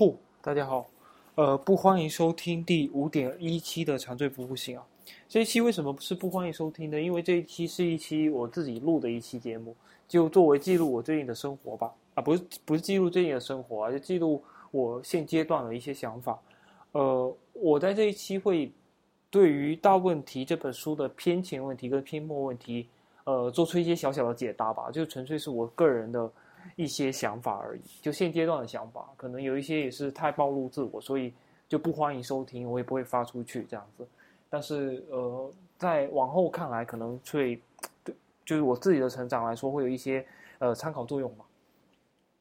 [0.00, 0.88] 呼，大家好，
[1.34, 4.86] 呃，不欢迎收听第五点一期的长醉不复醒啊。
[5.28, 6.98] 这一期为什么是不欢迎收听呢？
[6.98, 9.76] 因为这一期是一期我自己录的一期节目，
[10.08, 11.92] 就作为记录我最近的生活吧。
[12.14, 16.40] 啊，不是不是记录最近的生活啊，就记录我现阶段的一些想法。
[16.92, 18.72] 呃，我在这一期会
[19.30, 22.88] 对于《大问题》这本书的偏前问题跟篇末问题，
[23.24, 26.32] 呃，做出一些小小的解答吧，就纯粹是我个人的。
[26.76, 31.34] 一些想法而已，就现阶段的想法，可能有一些也是太暴露自我，所以
[31.68, 34.06] 就不欢迎收听，我也不会发出去这样子。
[34.48, 37.60] 但是呃，在往后看来，可能会
[38.02, 38.14] 对，
[38.44, 40.24] 就是我自己的成长来说，会有一些
[40.58, 41.44] 呃参考作用嘛。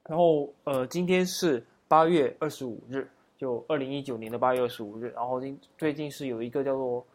[0.03, 5.11] 然后呃，今天是八月二十五日，就二零一九年的八月二十五日。
[5.15, 7.05] 然后今最近是有一个叫做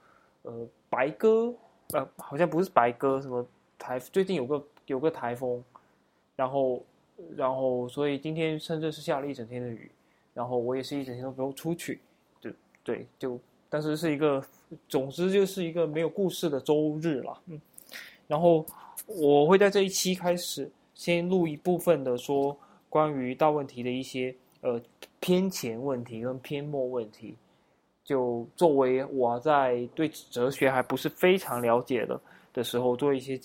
[0.42, 1.54] 呃白鸽，
[1.92, 3.44] 呃好像不是白鸽，什么
[3.78, 5.62] 台最近有个有个台风，
[6.36, 6.82] 然后。
[7.36, 9.90] 然后，所以今天深圳是下了一整天的雨，
[10.32, 12.00] 然后我也是一整天都不用出去，
[12.40, 12.52] 对
[12.82, 13.38] 对，就
[13.68, 14.44] 但是是一个，
[14.88, 17.60] 总之就是一个没有故事的周日了，嗯，
[18.26, 18.64] 然后
[19.06, 22.56] 我会在这一期开始先录一部分的说
[22.88, 24.80] 关于大问题的一些呃
[25.20, 27.34] 偏前问题跟偏末问题，
[28.04, 32.20] 就作为我在对哲学还不是非常了解的
[32.52, 33.40] 的时候做一些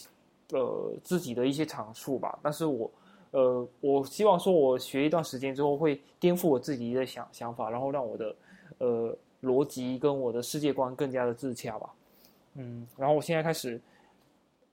[0.51, 2.89] 呃自己的一些阐述吧，但是我。
[3.31, 8.35] 呃，我希望说，我学一段时间之后，会颠覆我自己的想想法，然后让我的
[8.79, 11.93] 呃逻辑跟我的世界观更加的自洽吧。
[12.55, 13.79] 嗯，然后我现在开始，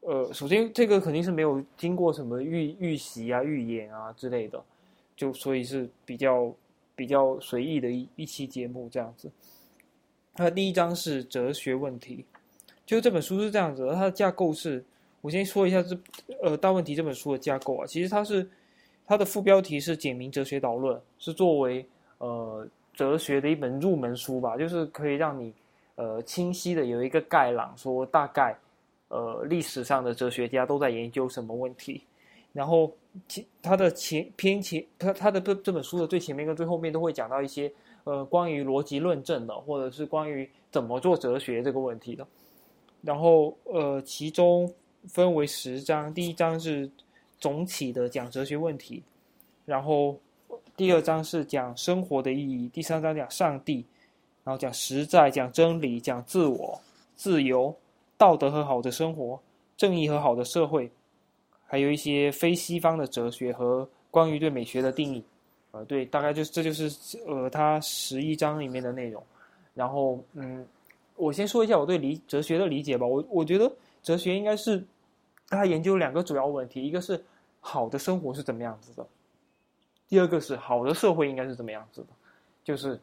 [0.00, 4.62] 呃，首先这个肯定是没有经过什么预预习啊、预演啊之类的，
[5.14, 6.50] 就所以是比较
[6.94, 9.30] 比较随意的一一期节目这样子。
[10.34, 12.24] 它第一章是哲学问题，
[12.86, 14.82] 就这本书是这样子，它的架构是。
[15.22, 15.98] 我先说一下这，
[16.40, 18.48] 呃，大问题这本书的架构啊，其实它是
[19.04, 21.84] 它的副标题是《简明哲学导论》，是作为
[22.18, 22.64] 呃
[22.94, 25.52] 哲学的一本入门书吧，就是可以让你
[25.96, 28.56] 呃清晰的有一个概览，说大概
[29.08, 32.02] 呃历史上的哲学家都在研究什么问题，
[32.52, 32.92] 然后
[33.26, 37.72] 前它的前偏前，它它的这这本书的最前面跟最后面都会讲到一些
[38.04, 42.24] 呃关于逻辑论证的，或者是关于怎么做哲学这个问题的，
[43.02, 44.72] 然后呃其中。
[45.08, 46.90] 分为十章，第一章是
[47.38, 49.02] 总体的讲哲学问题，
[49.64, 50.18] 然后
[50.76, 53.84] 第二章是讲生活的意义，第三章讲上帝，
[54.42, 56.80] 然后讲实在，讲真理，讲自我、
[57.14, 57.74] 自由、
[58.18, 59.40] 道德和好的生活、
[59.76, 60.90] 正义和好的社会，
[61.66, 65.22] 还有一些非西方的哲学和关于对美学的定义。
[65.70, 69.22] 呃，对，大概就是这就是呃，它十一章里面的内容。
[69.74, 70.66] 然后，嗯，
[71.16, 73.06] 我先说一下我对理哲学的理解吧。
[73.06, 73.70] 我我觉得
[74.02, 74.84] 哲学应该是。
[75.48, 77.24] 他研究两个主要问题，一个是
[77.60, 79.06] 好的生活是怎么样子的，
[80.08, 82.08] 第二个是好的社会应该是怎么样子的，
[82.64, 82.98] 就是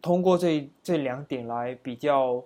[0.00, 2.42] 通过这这两点来比较，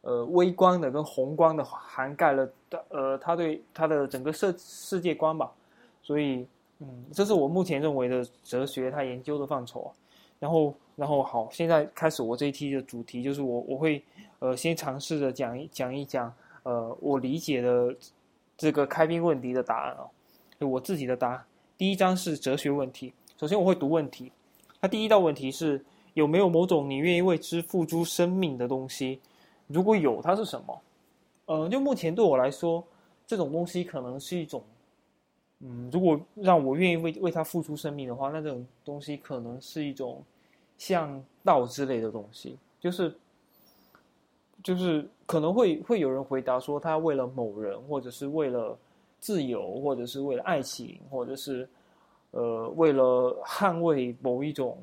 [0.00, 5.52] 呃，微观的跟宏观的涵盖了的，呃，他对他的整个世世界观吧，
[6.02, 6.46] 所以，
[6.80, 9.92] 嗯，这是我目前认为的哲学他研究的范畴。
[10.40, 14.02] 然后，然后好，现在开始我这一期的主题就是我我会
[14.38, 16.32] 呃先尝试着讲一讲一讲。
[16.68, 17.96] 呃，我理解的
[18.54, 20.04] 这个开篇问题的答案啊，
[20.60, 21.42] 就我自己的答案。
[21.78, 24.30] 第一章是哲学问题，首先我会读问题。
[24.78, 29.18] 它第一道问题是有没有某种你愿意为之付出生命的东西？
[29.66, 30.78] 如果有，它是什么？
[31.46, 32.84] 呃，就目前对我来说，
[33.26, 34.62] 这种东西可能是一种，
[35.60, 40.22] 嗯，如果让我愿意为为它付出生命的话，那这种东西可能是一种
[40.76, 43.16] 像道之类的东西，就是。
[44.68, 48.76] 就是可能会会有人回答说，他为了某人，或者是为了
[49.18, 51.66] 自由，或者是为了爱情，或者是
[52.32, 54.76] 呃为了捍卫某一种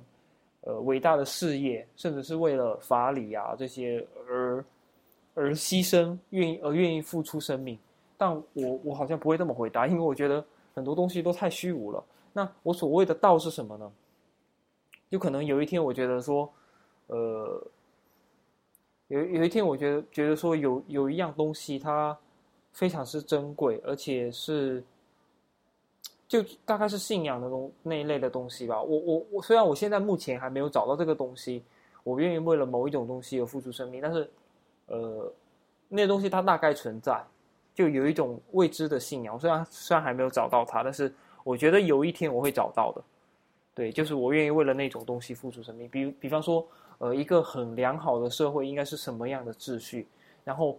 [0.62, 4.66] 呃伟大的事业，甚至是为了法理啊这些而
[5.36, 7.78] 而牺牲，愿意而愿意付出生命。
[8.18, 10.44] 但我我好像不会这么回答，因为我觉得
[10.74, 12.04] 很多东西都太虚无了。
[12.34, 13.92] 那我所谓的道是什么呢？
[15.12, 16.52] 就可能有一天我觉得说，
[17.06, 17.62] 呃。
[19.08, 22.18] 有有一天，我觉得觉得说有有一样东西，它
[22.74, 24.84] 非常是珍贵，而且是
[26.28, 28.82] 就大概是信仰的东那一类的东西吧。
[28.82, 31.64] 我我我虽然我现在目前还没有找到这个东西，
[32.04, 34.28] 我愿意为了某一种东西而付出生命，但是
[34.88, 35.32] 呃，
[35.88, 37.24] 那东西它大概存在，
[37.76, 39.40] 就有一种未知的信仰。
[39.40, 41.14] 虽然虽然还没有找到它，但是
[41.44, 43.04] 我觉得有一天我会找到的。
[43.76, 45.88] 对，就是我愿意为了那种东西付出生命。
[45.90, 46.68] 比比方说。
[46.98, 50.08] 呃，一个很良好的社会应该是什么样的秩序？
[50.44, 50.78] 然后，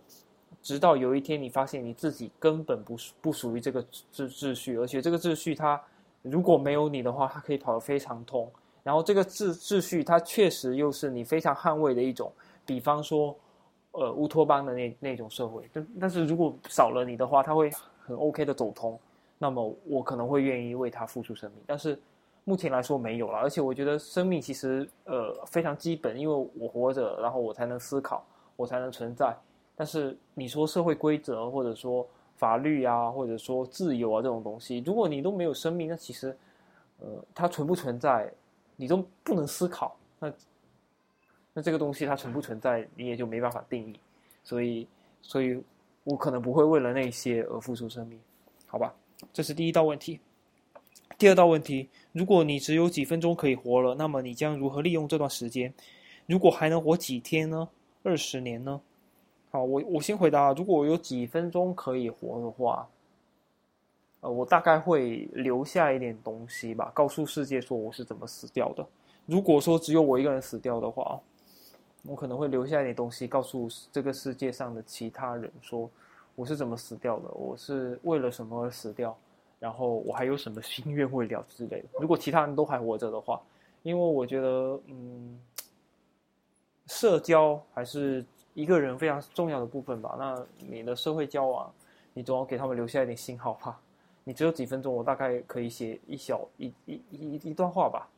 [0.62, 3.82] 直到有一天你发现你自己根本不属不属于这个
[4.12, 5.80] 秩秩序，而且这个秩序它
[6.22, 8.50] 如果没有你的话，它可以跑得非常通。
[8.82, 12.32] 然后这个秩秩序，它确实又是你非常捍卫的一种，
[12.64, 13.36] 比方说，
[13.90, 15.68] 呃，乌托邦的那那种社会。
[15.72, 18.98] 但但是如果少了你的话，它会很 OK 的走通，
[19.38, 21.60] 那么我可能会愿意为它付出生命。
[21.66, 21.98] 但是
[22.48, 29.36] 目前来说没有了，而且我觉得生命其实呃非常基本，因为我活着，然后我才能思考，我才能存在。
[29.74, 36.36] 但是你说社会规则，或者说法律啊，或者说自由啊这种东西，如果你都没有生命，那其实
[37.00, 38.32] 呃它存不存在？
[38.76, 40.32] 你都不能思考，那
[41.52, 43.98] 那这个东西它存不存在，你也就没办法定义。
[44.44, 44.86] 所以，
[45.20, 45.60] 所以
[46.04, 48.20] 我可能不会为了那些而付出生命，
[48.66, 48.94] 好吧？
[49.32, 50.20] 这是第一道问题。
[51.18, 55.72] 第二道问题：如果你只有几分钟可以活了，那么你将如何利用这段时间？
[56.26, 57.68] 如果还能活几天呢？
[58.02, 58.80] 二十年呢？
[59.50, 62.88] 好，我我先回答：如果我有几分钟可以活的话。
[64.20, 68.84] 呃，我大概会留下一点东西吧，告诉世界说我是怎么死掉的。
[69.26, 71.20] 如果说只有我一个人死掉的话，
[72.02, 75.88] 我可能会留下一点东西，告诉这个世界上的其他人说
[76.34, 79.16] 我是怎么死掉的，我是为了什么而死掉，
[79.58, 81.88] 然后我还有什么心愿未了之类的。
[82.00, 83.40] 如果其他人都还活着的话，
[83.82, 85.40] 因为我觉得，嗯，
[86.86, 88.24] 社交还是
[88.54, 90.16] 一个人非常重要的部分吧。
[90.18, 91.72] 那你的社会交往，
[92.12, 93.80] 你总要给他们留下一点信号吧。
[94.24, 98.08] 你只有几分钟，我大概可以写一小一一一一段话吧，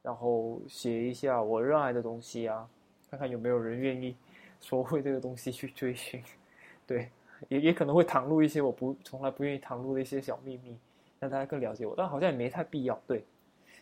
[0.00, 2.66] 然后写一下我热爱的东西啊，
[3.10, 4.16] 看看有没有人愿意
[4.62, 6.22] 说为这个东西去追寻，
[6.86, 7.10] 对，
[7.48, 10.76] 也也可能会袒露一些我不从来不愿意袒露的一些小秘密，
[11.18, 13.24] 让大家更了解我，但好像也没太必要，对。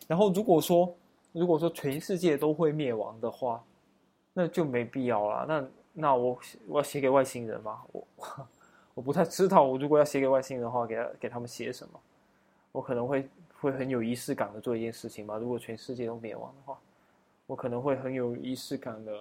[0.07, 0.95] 然后如果说
[1.31, 3.63] 如果说全世界都会灭亡的话，
[4.33, 5.45] 那就没必要了。
[5.47, 7.81] 那那我我要写给外星人吗？
[7.91, 8.07] 我。
[8.95, 11.99] 我不太知道，我如果要写给外星人的话，给他给他们写什么？
[12.71, 13.27] 我可能会
[13.59, 15.37] 会很有仪式感的做一件事情吧。
[15.37, 16.79] 如果全世界都灭亡的话，
[17.45, 19.11] 我可能会很有仪式感的，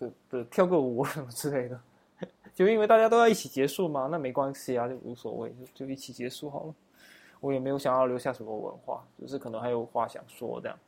[0.00, 1.80] 的的跳个舞什么之类的。
[2.52, 6.74] 就因为大家都要一起结束嘛，那没关系啊，就无所谓，就就一起结束好了。
[7.38, 10.78] 我也没有想要留下什么文化，就是可能还有话想说这样，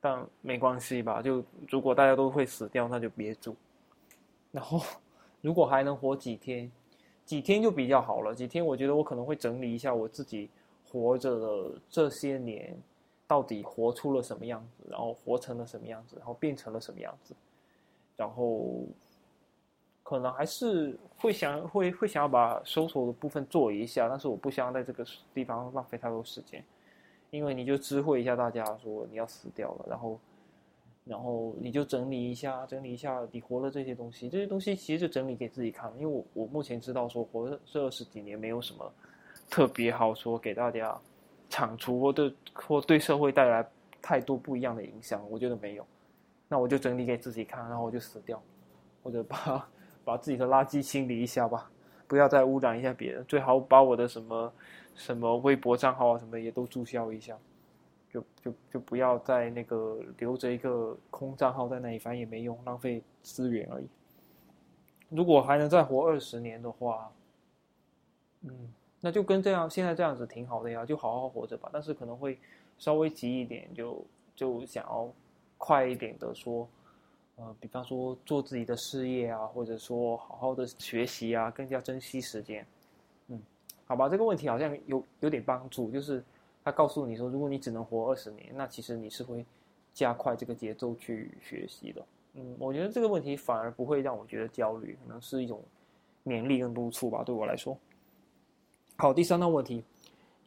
[0.00, 1.22] 但没关系吧。
[1.22, 3.56] 就如果大家都会死掉，那就别住。
[4.52, 4.80] 然后。
[5.42, 6.70] 如果还能活几天，
[7.24, 8.34] 几天就比较好了。
[8.34, 10.50] 几天，我觉得我可能会整理一下我自己
[10.92, 12.78] 活着的这些年，
[13.26, 17.34] 到底活出了什么样子，然后活成了什么样子，然后变成了什么样子，
[18.20, 18.84] 然后
[20.02, 25.02] 可能还是会想会会想要把搜索的部分做一下，但是我不想在这个
[25.32, 26.62] 地方浪费太多时间，
[27.30, 30.20] 因为你就知会一下大家说你要死掉了，然后。
[31.06, 35.90] 然后你就整理一下，整理一下你活的这些东西，这些东西其实就整理给自己看。
[35.98, 38.92] 因为我我目前知道说活了这二十几年没有什么
[39.48, 40.96] 特别好说给大家
[41.48, 43.66] 铲除或对或对社会带来
[44.00, 45.86] 太多不一样的影响，我觉得没有。
[46.50, 48.42] 那我就整理给自己看，然后我就死掉，
[49.02, 49.68] 或者把
[50.04, 51.70] 把自己的垃圾清理一下吧，
[52.06, 53.24] 不要再污染一下别人。
[53.24, 54.52] 最好把我的什么
[54.94, 57.38] 什么微博账号啊什么也都注销一下。
[58.12, 63.88] 就就就不要在那个留着一个空账号在那里，反正也没用，浪费资源而已。
[65.10, 67.12] 如果还能再活二十年的话，
[68.40, 71.70] 嗯，那就跟这样现在这样子挺好的呀，就好好活着吧。
[71.72, 72.36] 但是可能会
[72.78, 74.04] 稍微急一点，就
[74.34, 75.08] 就想要
[75.60, 76.66] 快一点的说，
[77.36, 82.66] 呃，比方说做自己的事业啊，或者说好好的学习啊，更加珍惜时间。
[83.28, 83.40] 嗯，
[83.84, 86.24] 好吧，这个问题好像有有点帮助，就是。
[86.62, 89.42] 他告诉你说，如果你只能活二十年，那其实你是会
[89.94, 92.06] 加快这个节奏去学习的。
[92.34, 95.62] 嗯，我觉得这个问题反而不会让我觉得焦虑，可能是一种
[96.22, 97.74] 勉励跟督促吧，对我来说。
[98.98, 99.82] 好，第三道问题，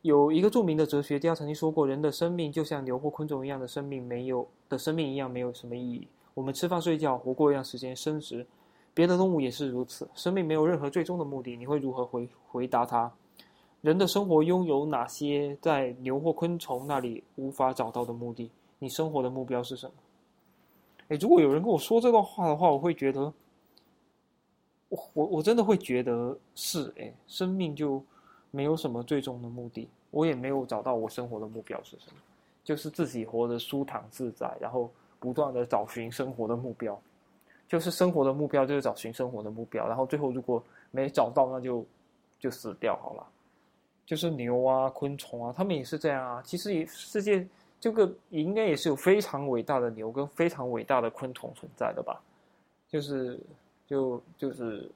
[0.03, 6.05] 有一个著名的哲学家曾经说过，人的生命就像牛或昆虫一样的生命，没有的生命一样没有什么意义。
[6.33, 8.45] 我们吃饭睡觉，活过一段时间，升职，
[8.93, 11.55] 别的动物也是如此，生命没有任何最终的目的。
[11.55, 13.09] 你会如何回回答他？
[13.79, 18.51] 人的生活拥有哪些在牛或昆虫那里无法找到的目的？
[18.79, 19.93] 你生活的目标是什么？
[21.07, 23.33] 哎，如果有人跟我说这段话的话，我会觉得，
[24.89, 28.03] 我我我真的会觉得是哎，生命就
[28.55, 32.21] 没有什么最终的目的，我也没有找到我生活的目标是什么，
[32.63, 37.01] 就是自己活得舒坦自在，然后不断的找寻生活的目标，
[37.67, 41.83] 就是生活的目标就是找寻生活的目标，然后最后如果没找到，那就
[42.39, 43.27] 就死掉好了。
[44.05, 46.41] 就是牛啊，昆虫啊，他们也是这样啊。
[46.45, 47.47] 其实也世界
[47.79, 52.21] 这个应该也是有非常伟大的牛跟非常伟大的昆虫存在的吧？
[52.87, 53.39] 就是
[53.87, 54.87] 就就是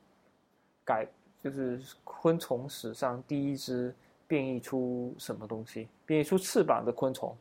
[0.86, 1.08] 改
[1.44, 3.94] 就是昆虫史上第一只
[4.28, 5.88] 变异出什么东西？
[6.06, 7.36] 变异出翅膀的昆虫。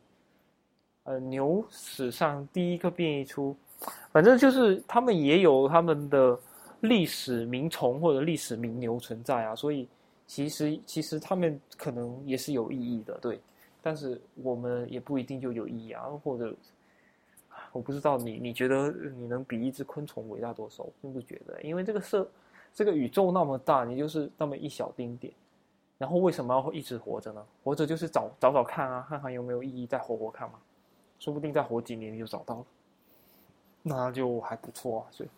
[1.03, 3.55] 呃，牛史上第一个变异出，
[4.11, 6.37] 反正就是他们也有他们的
[6.81, 9.87] 历史名虫或者历史名牛存在啊，所以
[10.25, 13.39] 其实其实他们可能也是有意义的，对。
[13.81, 16.53] 但是我们也不一定就有意义啊，或者
[17.71, 20.85] 我不知道你你觉得你能比一只昆虫伟大多少？
[21.01, 22.29] 并不觉得，因为这个社
[22.73, 25.33] 这个宇宙那么大，你就是那么一小丁点。
[25.97, 27.43] 然后为什么要一直活着呢？
[27.63, 30.59] 活着就是找找找看啊，看看有没有意义，再活活看嘛。
[31.19, 32.65] 说不定再活几年你就找到了，
[33.81, 35.07] 那就还不错啊。
[35.09, 35.29] 所以，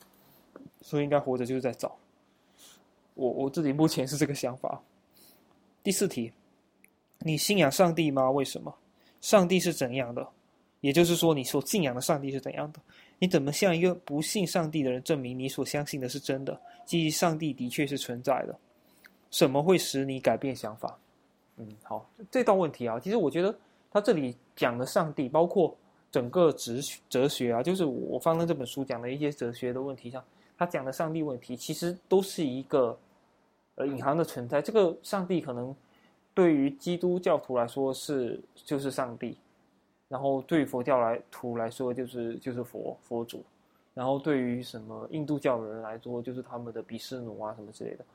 [0.82, 1.96] 所以应该活着就是在找。
[3.14, 4.82] 我我自己目前是这个想法。
[5.82, 6.34] 第四题，
[7.20, 8.30] 你信仰上帝吗？
[8.30, 8.76] 为什么？
[9.22, 10.28] 上帝是怎样的？
[10.82, 12.80] 也就是说，你所信仰的上帝是怎样的？
[13.20, 16.60] 你怎么向一个不信上帝的人证明你所相信的是真的？
[16.86, 18.58] 即上帝的确是存在的。
[19.30, 20.98] 什么会使你改变想法？
[21.58, 23.56] 嗯，好，这道问题啊，其实我觉得
[23.92, 25.76] 他这里讲的上帝，包括
[26.10, 26.74] 整个哲
[27.10, 30.24] 哲学啊，就是我放在这本书讲的一些哲学的问题上，
[30.58, 32.98] 他讲的上帝问题，其实都是一个
[33.76, 34.62] 呃隐含的存在。
[34.62, 35.76] 这个上帝可能
[36.34, 39.38] 对于基督教徒来说是就是上帝，
[40.10, 43.42] 然后对佛教来徒来说就是就是佛佛祖，
[43.94, 48.06] 然后对于什么印度教的人来说就是他们的比湿奴啊什么之类的，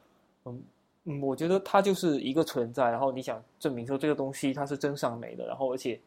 [0.44, 0.62] 嗯。
[1.06, 6.00] 嗯，我觉得它就是一个存在，然后你想证明说这个东西它是真善美的，然后而且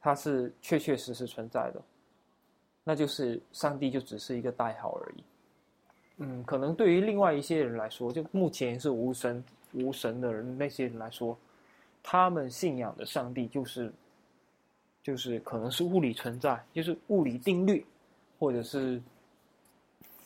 [0.00, 1.80] 它是确确实实存在的，
[2.82, 5.22] 那就是上帝就只是一个代号而已。
[6.16, 11.38] 嗯，可能对于另外一些人来说，就目前是无神无神的人那些人来说，
[12.02, 13.92] 他们信仰的上帝就是
[15.02, 17.84] 就是可能是物理存在，就是物理定律，
[18.38, 19.00] 或者是。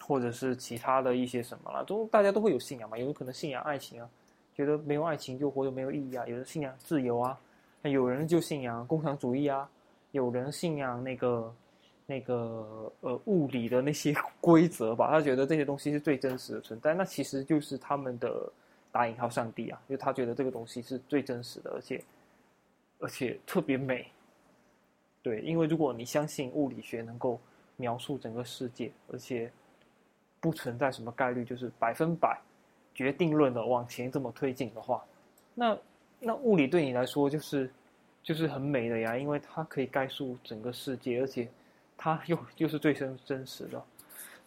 [0.09, 2.97] 或者是其他的一些什么了，都大家都会有信仰嘛。
[2.97, 4.09] 有人可能信仰爱情啊，
[4.55, 6.25] 觉得没有爱情就活得没有意义啊。
[6.29, 7.37] 有人信仰自由啊，
[7.83, 9.69] 那有人就信仰共产主义啊。
[10.13, 11.53] 有人信仰那个
[12.07, 16.95] 那个呃物理的那些 规则吧，他觉得这些东西是最真实的存在。
[16.95, 18.49] 那其实就是他们的
[18.93, 22.01] 打引号上帝啊，因为他觉得这个东西是最真实的，而且
[23.01, 24.07] 而且特别美。
[25.27, 27.41] 对，因为如果你相信物理学能够
[27.75, 29.51] 描述整个世界，而且
[30.39, 32.39] 不存在什么概率，就是百分百
[32.95, 35.05] 决定论的往前这么推进的话，
[35.53, 35.77] 那
[36.21, 37.69] 那物理对你来说就是
[38.23, 41.49] 就是很美的呀，因为它可以概述整个世界，而且
[41.97, 43.83] 它又又是最真真实的，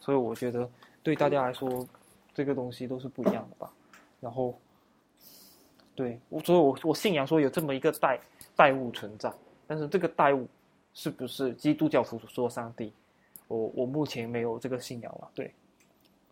[0.00, 0.66] 所以我觉得
[1.02, 1.86] 对大家来说
[2.32, 3.70] 这个东西都是不一样的吧。
[4.18, 4.58] 然后，
[5.94, 8.18] 对我所以我我信仰说有这么一个代
[8.56, 9.30] 代物存在，
[9.66, 10.48] 但是这个代物
[10.94, 12.92] 是不是基督教徒说上帝？
[13.48, 15.52] 我我目前没有这个信仰了，对。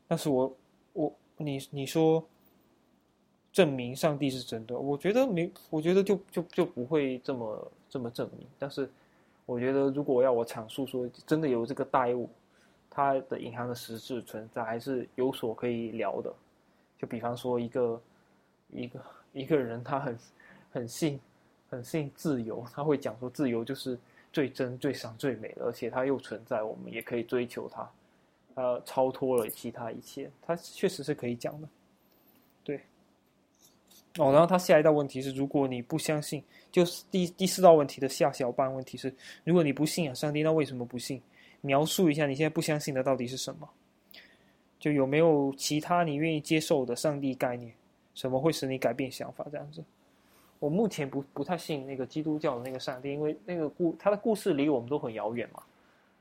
[0.07, 0.57] 但是我，
[0.93, 2.25] 我你你说
[3.53, 8.47] 证明上帝是真的，我觉得没，我觉得就就就不会这么这么证明。
[8.59, 8.89] 但是，
[9.47, 12.31] 我觉得如果要我阐述说真的有这个代物，
[12.89, 16.33] 它的银行的实质存在，还是有所可以聊的。
[16.99, 18.01] 就比方说一个
[18.71, 19.01] 一个
[19.33, 20.19] 一个人，他很
[20.71, 21.21] 很信
[21.69, 23.99] 很信自由，他会讲说自由就是
[24.33, 27.89] 最真、最善、最美，而且它又存在，我们也可以追求它。
[28.55, 31.69] 呃，超脱了其他一切，它确实是可以讲的，
[32.65, 32.81] 对。
[34.19, 36.43] 哦，然后他下一道问题是：如果你不相信，
[36.73, 41.23] 就是第第四道问题的下小半问题是：如果你不信仰上帝，那为什么不信？
[41.61, 43.69] 描述一下你现在不相信的到底是什么？
[44.81, 47.73] 就有没有其他你愿意接受的上帝概念？
[48.15, 49.47] 什么会使你改变想法？
[49.53, 49.85] 这样子。
[50.59, 55.63] 我目前不不太信那个基督教的那个上帝，因为那个故他的故事离我们都很遥远嘛。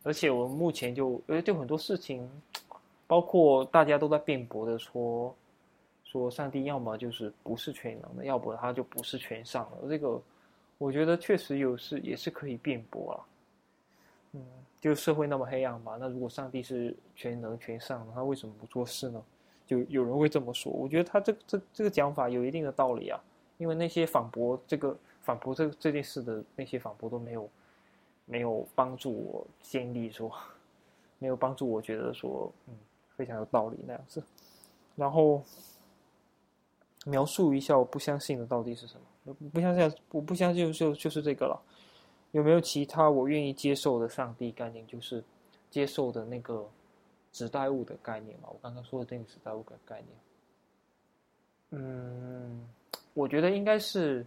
[0.03, 2.29] 而且我们目前就呃，就很多事情，
[3.07, 5.35] 包括大家都在辩驳的说，
[6.05, 9.89] 说上帝要么就是不是全能的，要不他就不是全上的。
[9.89, 10.21] 这个
[10.77, 13.25] 我觉得确实有是也是可以辩驳了。
[14.33, 14.45] 嗯，
[14.79, 19.21] 就社会那么黑暗嘛，那如果上帝是全能全上的，他为什么不做事呢？
[19.65, 20.71] 就有人会这么说。
[20.71, 23.19] 我觉得他这这这个讲法有一定的道理啊，
[23.57, 27.49] 因为那些反驳这个反驳这这件事的那些反驳都没有。
[28.29, 30.29] 没有帮助我建立说，
[31.17, 32.77] 没有帮助我觉得说，嗯，
[33.15, 34.21] 非常有道理那样子。
[34.97, 35.41] 然后
[37.05, 39.33] 描述一下我不相信的到底是什么？
[39.53, 41.57] 不相信，我不相信就就是这个了。
[42.31, 44.85] 有没有其他我愿意接受的上帝概念？
[44.85, 45.23] 就是
[45.69, 46.69] 接受的那个
[47.31, 48.49] 指代物的概念嘛？
[48.51, 50.17] 我刚刚说的那个指代物的概念。
[51.69, 52.67] 嗯，
[53.17, 54.23] 我觉得应该是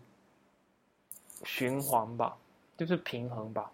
[1.44, 2.36] 循环吧，
[2.76, 3.70] 就是平衡吧。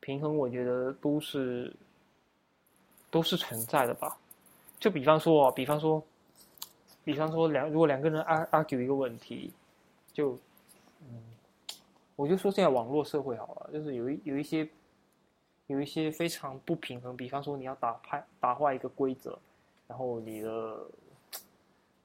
[0.00, 1.70] 平衡，我觉得都是
[3.10, 4.16] 都是存在的吧。
[4.80, 6.02] 就比方说，比方说，
[7.04, 9.52] 比方说两如果两个人 argue 一个问题，
[10.14, 10.32] 就
[11.02, 11.22] 嗯，
[12.16, 14.66] 我就说现在网络社会好了，就是有一有一些
[15.66, 19.38] 有一些非常不平衡，比方说你要打派打坏一个规则，
[19.86, 20.86] 然后你的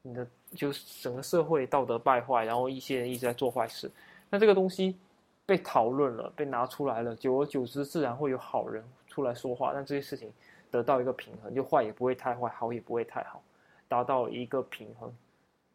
[0.03, 3.89] 你的就是整个社会道德败坏，然后一些人一直在做坏事，
[4.29, 4.98] 那这个东西
[5.46, 10.31] 被讨论了，被拿出来了，久而久之，自然会有好人出来说话，让这些事情
[10.72, 13.41] 得到一个平衡，就坏也不会太坏，好也不会太好，
[13.88, 15.13] 达到一个平衡。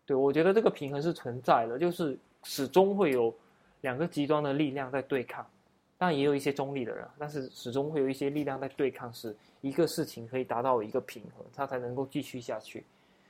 [0.04, 3.34] 对我觉得这个平衡是存在的，就是始终会有
[3.82, 5.46] 两个极端的力量在对抗，
[5.98, 12.84] 但也有一些中立的人，但是始终会有一些力量在对抗，是一个事情可以达到一个平衡，它才能够继续下去。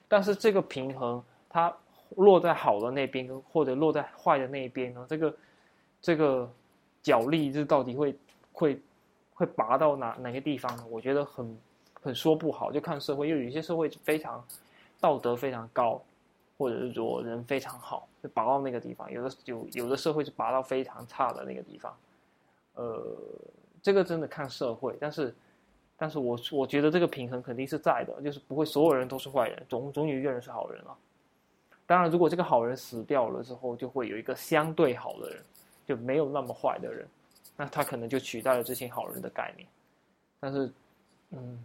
[0.09, 1.75] 但是这个平衡，它
[2.17, 5.05] 落在好的那边，或者落在坏的那一边呢？
[5.09, 5.37] 这个
[6.01, 6.51] 这个
[7.03, 8.17] 角力，这到底会
[8.53, 8.81] 会
[9.35, 10.85] 会拔到哪哪个地方呢？
[10.89, 11.59] 我觉得很
[12.01, 14.45] 很说不好，就看社会，因为有些社会非常
[15.01, 16.01] 道德非常高，
[16.57, 21.97] 或者是说人非常好，就拔到那个地方；有的有有的社会是拔到非常差的那个地方。
[22.75, 23.17] 呃，
[23.83, 25.35] 这个真的看社会，但是。
[25.97, 30.97] 但是我我觉得这个平衡肯定是在的，就是不会所有人都是坏人，总总有一个人是好人啊。
[31.87, 35.43] 当然，如果这个好人死掉了之后，就会有一个相对好的人，
[35.87, 37.07] 就没有那么坏的人，
[37.57, 39.69] 那他可能就取代了这些好人的概念。
[40.41, 40.73] 但是，
[41.31, 41.65] 嗯，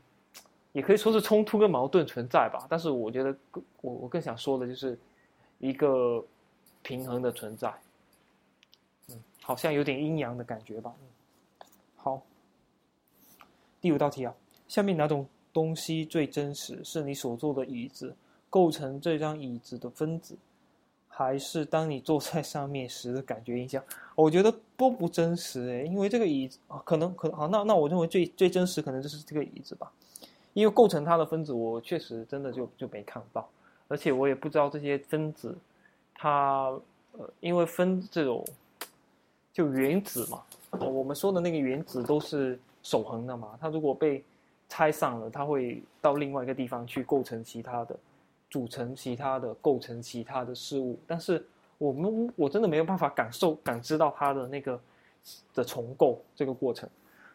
[0.74, 2.68] 也可以说是冲突跟矛盾存在吧。
[2.70, 3.36] 但是我觉得，
[3.82, 4.98] 我我更想说的就是
[5.58, 6.24] 一个
[6.84, 7.74] 平衡的存在。
[9.10, 10.94] 嗯，好像有点阴阳的感觉吧。
[11.02, 11.08] 嗯，
[13.82, 14.32] 第五道题啊，
[14.68, 16.80] 下面哪种东西最真实？
[16.84, 18.16] 是你所坐的椅子
[18.48, 20.38] 构成这张椅子的分子，
[21.08, 23.84] 还是当你坐在上面时的感觉印象？
[24.14, 29.92] 我觉得都不真实诶，因为这个椅子啊，可能可能好，那那我认为最最真实可能就是这个椅子吧，
[30.54, 33.50] 因为构成它的分子，我确实真的就就没看到，
[33.88, 35.58] 而且我也不知道这些分子，
[36.14, 36.72] 它
[37.14, 38.46] 呃，因为分这种
[39.52, 42.60] 就原子嘛，我们说的那个原子都是。
[42.84, 44.24] 守恒的嘛，它如果被
[44.68, 47.96] 拆散了，它会到另外一个地方去构成其他的，
[48.50, 50.98] 组成其他的，构成其他的事物。
[51.06, 51.46] 但是
[51.78, 54.80] 我们我真的没有办法感受、感知到它的那个
[55.54, 56.90] 的重构这个过程，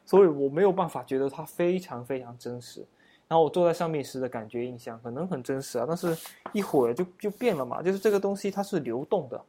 [0.04, 2.84] 所以我没有办法觉得它非常非常真实。
[3.28, 6.16] 然后我坐在上面时的感觉印象可能很真实啊，但是
[6.52, 9.40] 一会儿就就变了嘛，就是这个东西它是流动的，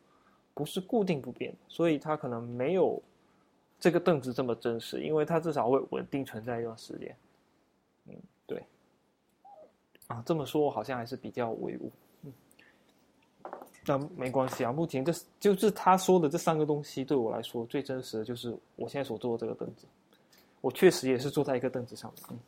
[0.53, 3.01] 不是固定不变，所以它可能没有。
[3.79, 7.15] 这个凳子这么真实，因为它至少会稳定存在一段时间。
[8.07, 8.15] 嗯，
[8.47, 8.63] 对。
[10.07, 11.91] 啊，这么说好像还是比较唯物。
[12.23, 12.33] 嗯，
[13.85, 14.71] 那没关系啊。
[14.71, 19.85] 目前这就是他说的这三个东西，对我来说最真实的就是我现在所坐的这个凳子。
[20.59, 22.23] 我确实也是坐在一个凳子上的。
[22.31, 22.39] 嗯。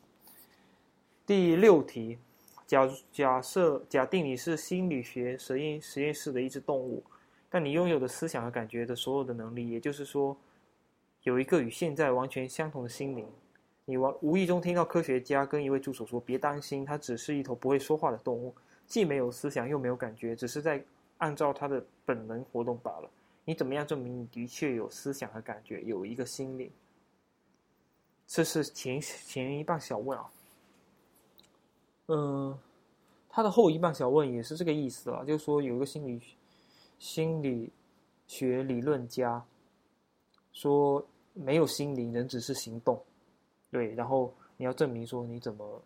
[1.24, 2.18] 第六题，
[2.66, 7.04] 假假设假定你是心理学实验实验室的一只动物，
[7.48, 10.36] 但你拥有的思想和感觉的所有的能力，也就是说。
[11.22, 13.26] 有一个与现在完全相同的心灵，
[13.84, 18.54] 你无无意中听到科学家跟一位助手说：“别担心，它只是一头不会说话的动物，
[18.86, 20.82] 既没有思想又没有感觉，只是在
[21.18, 23.10] 按照它的本能活动罢了。”
[23.44, 26.70] 你怎么样证明你的确有思想和感觉，有一个心灵？
[28.26, 30.30] 这是前前一半小问啊。
[32.06, 32.58] 嗯，
[33.28, 36.22] 他的后一半小问也是这个意思了，就是说有一个心理
[36.98, 37.70] 心理
[38.26, 39.44] 学理论家。
[40.52, 43.00] 说没有心灵，人只是行动，
[43.70, 43.94] 对。
[43.94, 45.82] 然后你要证明说你怎么，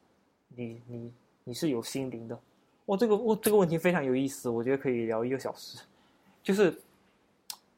[0.48, 1.12] 你你
[1.44, 2.38] 你是有心灵的。
[2.86, 5.78] 哇，这个我这个问题非常有意思，我觉得可以聊一个小时。
[6.42, 6.74] 就是，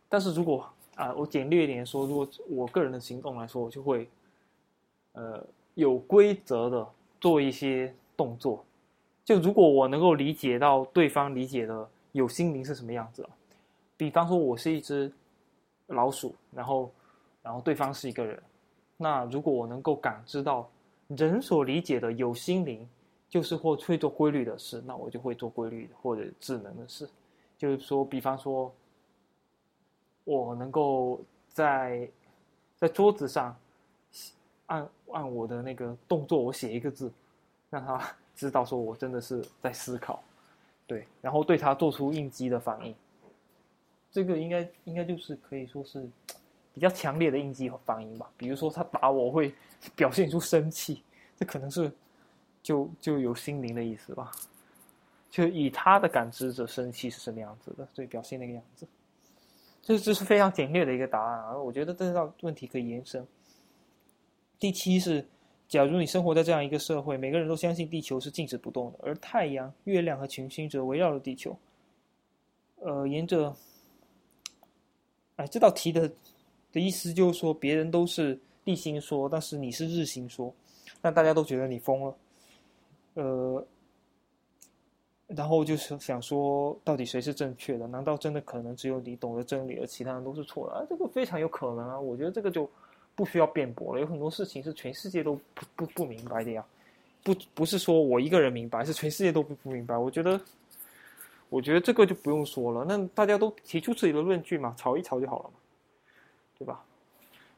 [0.09, 4.09] 但是如果啊，我简略一点说，如果我个人的行动来说，我就会，
[5.13, 5.45] 呃，
[5.75, 6.89] 有规则的
[7.21, 8.65] 做一些动作。
[9.25, 13.29] 就如果我能够理解到对方理解的有心灵是什么样子，
[13.97, 15.13] 比方说我是一只。
[15.87, 16.91] 老鼠，然后，
[17.43, 18.43] 然后对方是一个人，
[18.97, 20.69] 那如果我能够感知到
[21.09, 22.89] 人所理解的有心灵，
[23.29, 27.09] 就是或会做规律的事，那我就会做规律或者智能的事。
[27.57, 28.73] 就是说，比方说，
[30.25, 32.09] 我能够在
[32.77, 33.57] 在桌子上
[34.67, 37.11] 按按我的那个动作，我写一个字，
[37.71, 38.01] 让他
[38.35, 40.23] 知道说我真的是在思考，
[40.87, 42.95] 对，然后对他做出应激的反应。
[44.17, 46.03] 这个应该应该就是可以说是
[46.73, 48.27] 比较强烈的应激反应吧。
[48.35, 49.53] 比如说他打我会
[49.95, 51.03] 表现出生气，
[51.39, 51.93] 这可能是
[52.63, 54.33] 就就有心灵的意思吧。
[55.29, 58.89] 就以他的感知者生气是什么样子的，所以表现那个样子。
[59.83, 61.59] 这这是非常简略的一个答案啊！
[61.59, 63.23] 我觉得这道问题可以延伸。
[64.59, 65.23] 第七是，
[65.69, 71.55] 假如你生活在这样一个社会，每个人都相信地球是静止不动的，而太阳、月亮和群星则围绕着地球，
[72.77, 73.55] 呃，沿着。
[75.37, 76.11] 哎，这道题的
[76.73, 80.53] 的意思就是说，别人都是地心说，但是你是日心说，
[81.03, 82.17] 那大家都觉得你疯了，
[83.15, 83.67] 呃，
[85.27, 87.87] 然后就是想说，到底谁是正确的？
[87.87, 90.75] 难道真的可能只有你懂得真理，而其他人都是错的？
[90.75, 92.01] 啊，这个非常有可能啊！
[92.01, 92.69] 我觉得这个就
[93.15, 96.65] 不需要辩驳了，有很多事情是全世界都不不不明白的呀，
[97.23, 99.99] 不不是说我一个人明白，是全世界都不不明白。
[99.99, 100.41] 我觉得。
[101.49, 105.55] 我觉得这个就不用说了，那大家都提出自己的论据嘛，吵一吵就好了嘛，
[106.59, 106.85] 对吧？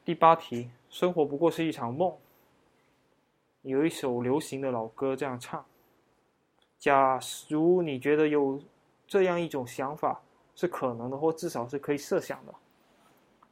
[0.04, 2.12] 第八题，生活不过是一场梦。
[3.62, 5.64] 有一首流行的老歌这样唱：
[6.78, 8.60] 假如你觉得有
[9.06, 10.20] 这样一种想法
[10.54, 12.54] 是可能的，或至少是可以设想的，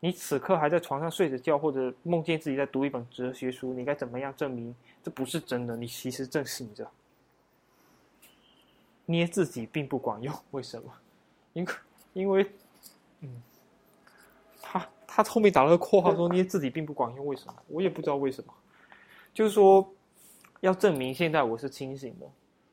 [0.01, 5.77] 你此刻还在床上睡着觉，或者梦见自己在读一本哲学书，你该怎么样证明这不是真的？
[5.77, 6.89] 你其实正醒着。
[9.07, 10.93] 捏自己并不管用， 为什么？
[11.55, 11.73] 因为
[12.13, 12.47] 因为，
[13.21, 13.43] 嗯，
[14.61, 17.55] 他他后面打了个括号说捏自己并不管用，为什么？
[17.69, 18.53] 我也不知道为什么。
[19.33, 19.89] 就是说，
[20.61, 22.27] 要证明现在我是清醒的，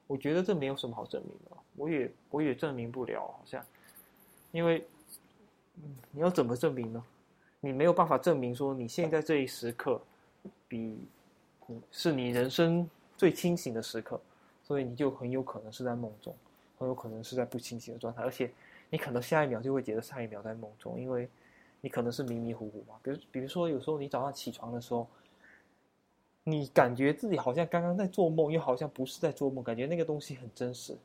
[0.07, 3.63] 我觉得这没有什么好证明的，我也我也证明不了，好像，
[4.51, 4.85] 因为，
[5.75, 7.03] 嗯，你要怎么证明呢？
[7.59, 10.01] 你没有办法证明说你现在这一时刻，
[10.67, 11.07] 比，
[11.91, 14.19] 是你人生最清醒的时刻。
[14.63, 16.33] 所以你就很有可能是在梦中，
[16.79, 18.49] 很有可能是在不清醒的状态，而且
[18.89, 21.29] 你可能下一秒就会觉得上一秒在梦中，因为
[21.81, 22.95] 你可能是迷迷糊糊嘛。
[23.03, 25.05] 比如，比如说有时候你早上起床的时候，
[26.45, 30.97] 你感觉自己好像刚刚在做梦，又好像不是在做梦，感觉那个东西很真实，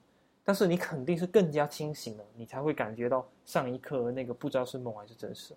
[0.44, 5.54] 但是你肯定是更加清醒了，你才会感觉到上一刻那个不知道是梦还是真实。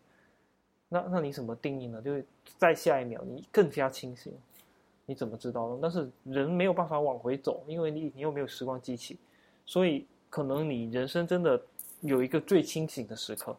[0.90, 2.02] 那那你怎么定义呢？
[2.02, 2.26] 就是
[2.58, 4.34] 在下一秒你更加清醒。
[5.06, 5.80] 你怎么知道呢？
[5.82, 9.18] 但是人没有办法往回走，因为你你又没有时光机器，
[9.66, 11.62] 所以可能你人生真的
[12.00, 13.58] 有一个最清醒的时刻，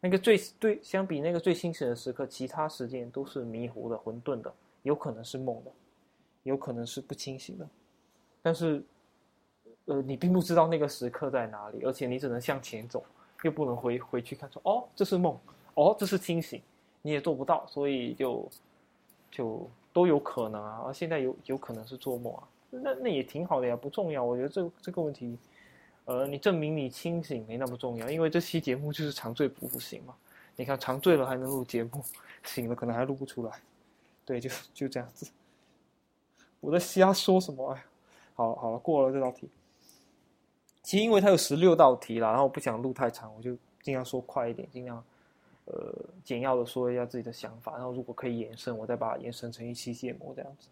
[0.00, 5.72] 那个最对相比那个最清醒的时刻，其他时间都是迷糊的、混沌的，有可能是梦的，
[6.44, 7.68] 有可能是不清醒的。
[8.40, 8.80] 但是，
[9.86, 13.04] 呃，你并不知道那个时刻在哪里，而且你只能向前走，
[13.42, 15.36] 又不能回回去看说哦这是梦，
[15.74, 16.62] 哦这是清醒，
[17.02, 18.48] 你也做不到，所以就
[19.30, 19.68] 就。
[19.96, 24.22] 都有可能啊，而现在有有可能是做梦啊，那那也挺好的呀，不重要。
[24.22, 25.38] 我觉得这这个问题，
[26.04, 30.14] 呃，你证明你清醒没那么重要，因为这期节目就是长醉不醒嘛。
[30.54, 32.04] 你看长醉了还能录节目，
[32.44, 33.58] 醒了可能还录不出来。
[34.26, 35.26] 对，就就这样子。
[36.60, 37.72] 我在瞎说什么？
[37.72, 37.82] 哎，
[38.34, 39.48] 好好了，过了这道题。
[40.82, 45.02] 其实因为它有十六道题啦，然后我不想录太长，我就尽量说快一点，尽量。
[45.66, 45.92] 呃，
[46.24, 50.68] 简要的说一下自己的想法，然后如果可以延伸，我再把它延伸成一期节目这样子。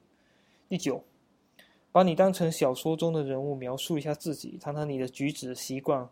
[0.68, 1.02] 第九，
[1.90, 6.09] 把你当成小说中的人物，描述一下自己，谈谈你的举止习惯、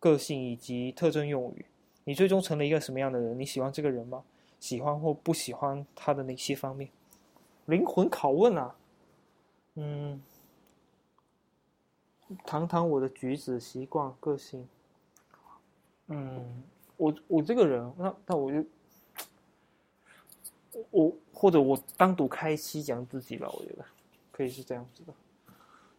[0.00, 1.64] 个性以及特征用语。
[2.02, 3.38] 你最终成了一个什么样的人？
[3.38, 4.24] 你喜欢这个人吗？
[4.58, 6.90] 喜欢或不喜欢他的哪些方面？
[7.66, 8.74] 灵魂拷问啊！
[9.76, 10.20] 嗯，
[12.44, 14.68] 谈谈我的举止习惯、个性。
[16.08, 16.64] 嗯。
[16.96, 18.64] 我我这个人，那那我就，
[20.90, 23.84] 我或者我单独开一期讲自己吧，我觉得
[24.30, 25.12] 可以是这样子的。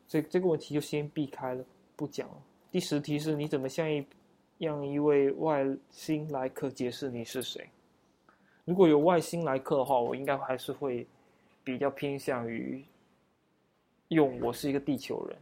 [0.07, 2.35] 这这个问题就先避开了，不讲了。
[2.71, 4.05] 第十题是你怎么向一
[4.57, 7.69] 让一位外星来客解释你是谁？
[8.63, 11.05] 如果有外星来客的话，我应该还是会
[11.63, 12.83] 比较偏向于
[14.09, 15.37] 用我是一个地球人，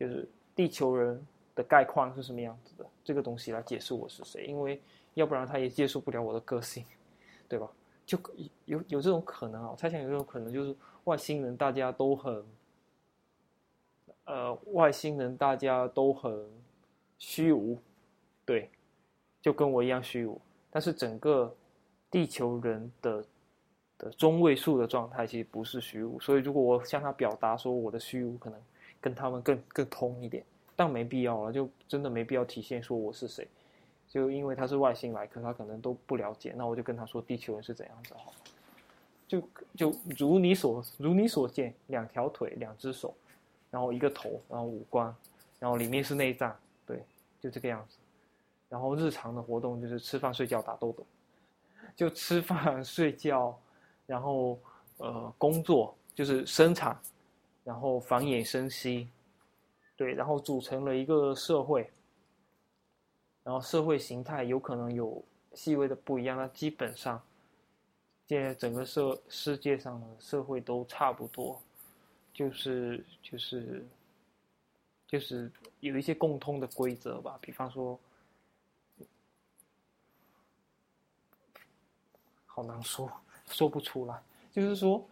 [0.00, 1.24] 就是地球人。
[1.58, 2.86] 的概况是什么样子的？
[3.02, 4.80] 这个东西来解释我是谁，因为
[5.14, 6.84] 要不然他也接受不了我的个性，
[7.48, 7.68] 对吧？
[8.06, 8.16] 就
[8.66, 12.44] 有有这种可能啊，我猜想有这种可能，就是外星人大家都很，
[14.26, 16.48] 呃，外星人大家都很
[17.18, 17.76] 虚无，
[18.44, 18.70] 对，
[19.42, 20.40] 就跟我一样虚无。
[20.70, 21.52] 但是整个
[22.08, 23.24] 地球人的
[23.98, 28.62] 的中位数的状态其实不是虚无，所以如果我向他表达说我的虚无，可能
[29.00, 30.44] 跟他们更更通一点。
[30.78, 33.48] 但没必要了，就真的没必要体现说我是谁，
[34.08, 38.32] 就因为他是外星来客，他可能都不了解，那我就跟他说地球人是怎样子好，
[39.26, 39.42] 就
[39.74, 43.12] 就如你所如你所见，两条腿，两只手，
[43.72, 45.12] 然后一个头，然后五官，
[45.58, 47.04] 然后里面是内脏，对，
[47.40, 47.96] 就这个样子，
[48.68, 51.04] 然后日常的活动就是吃饭睡觉打豆豆，
[51.96, 53.58] 就吃饭 睡觉，
[54.06, 54.56] 然后
[54.98, 56.96] 呃工作就是生产，
[57.64, 59.08] 然后繁衍生息。
[59.98, 61.90] 对，然后组成了一个社会，
[63.42, 65.20] 然后社会形态有可能有
[65.54, 67.20] 细微的不一样，那基本上，
[68.28, 71.60] 现在整个社世界上的社会都差不多，
[72.32, 73.84] 就是就是
[75.08, 77.98] 就是有一些共通的规则吧，比方说，
[82.46, 83.10] 好难说，
[83.46, 84.22] 说不出来。
[84.52, 85.04] 就是说，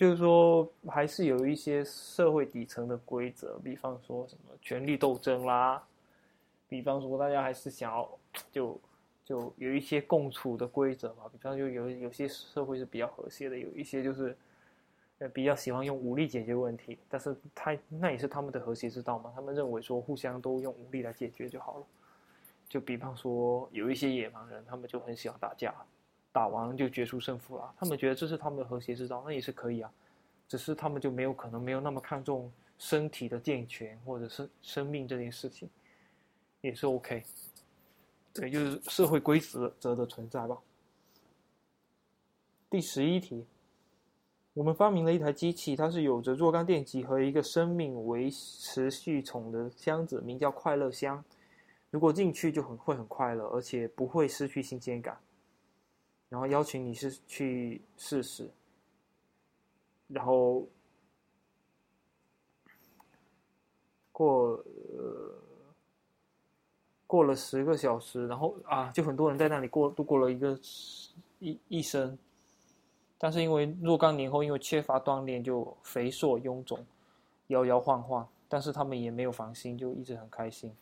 [0.00, 5.86] 就是说，还是有一些社会底层的规则，比方说什么权力斗争啦，
[6.70, 8.10] 比方说大家还是想要
[8.50, 8.80] 就
[9.26, 11.24] 就有一些共处的规则嘛。
[11.30, 14.34] 比方就有有些社会是比较和谐的，有一些就是
[15.18, 19.30] 呃比较喜欢用武力解决问题，但是他那也是他们的和谐之道嘛。
[19.34, 21.84] 他们认为说互相都用武力来解决就好了。
[22.70, 25.74] 就比方说有一些野蛮人，他们就很喜欢打架。
[26.32, 29.92] 打完就决出胜负了，他们觉得这是他们的和谐之道，那也是可以啊，
[30.48, 35.68] 只是他们就没有可能没有那么看重身体的健全或者是生命这件事情，
[36.60, 37.24] 也是 OK，
[38.32, 40.56] 对，就是社会规则则的存在吧。
[42.70, 43.44] 第十一题，
[44.54, 51.24] 我们发明了一台机器，它是有着若干电极和一个生命维持系统的箱子，名叫快乐箱。
[51.90, 55.18] 如果进去就很会很快乐，而且不会失去新鲜感。
[56.30, 58.48] 然后邀请你是去试试，
[60.06, 60.64] 然后
[64.12, 65.34] 过呃
[67.06, 70.56] 过了十个小时，然后啊，就很多人在那里过度过了一个
[71.40, 72.16] 一一生，
[73.18, 76.86] 但是因为若干年后，因为缺乏锻炼，就肥硕臃肿，
[77.48, 80.72] 摇摇晃晃，但是他们也没有烦心，就一直很开心。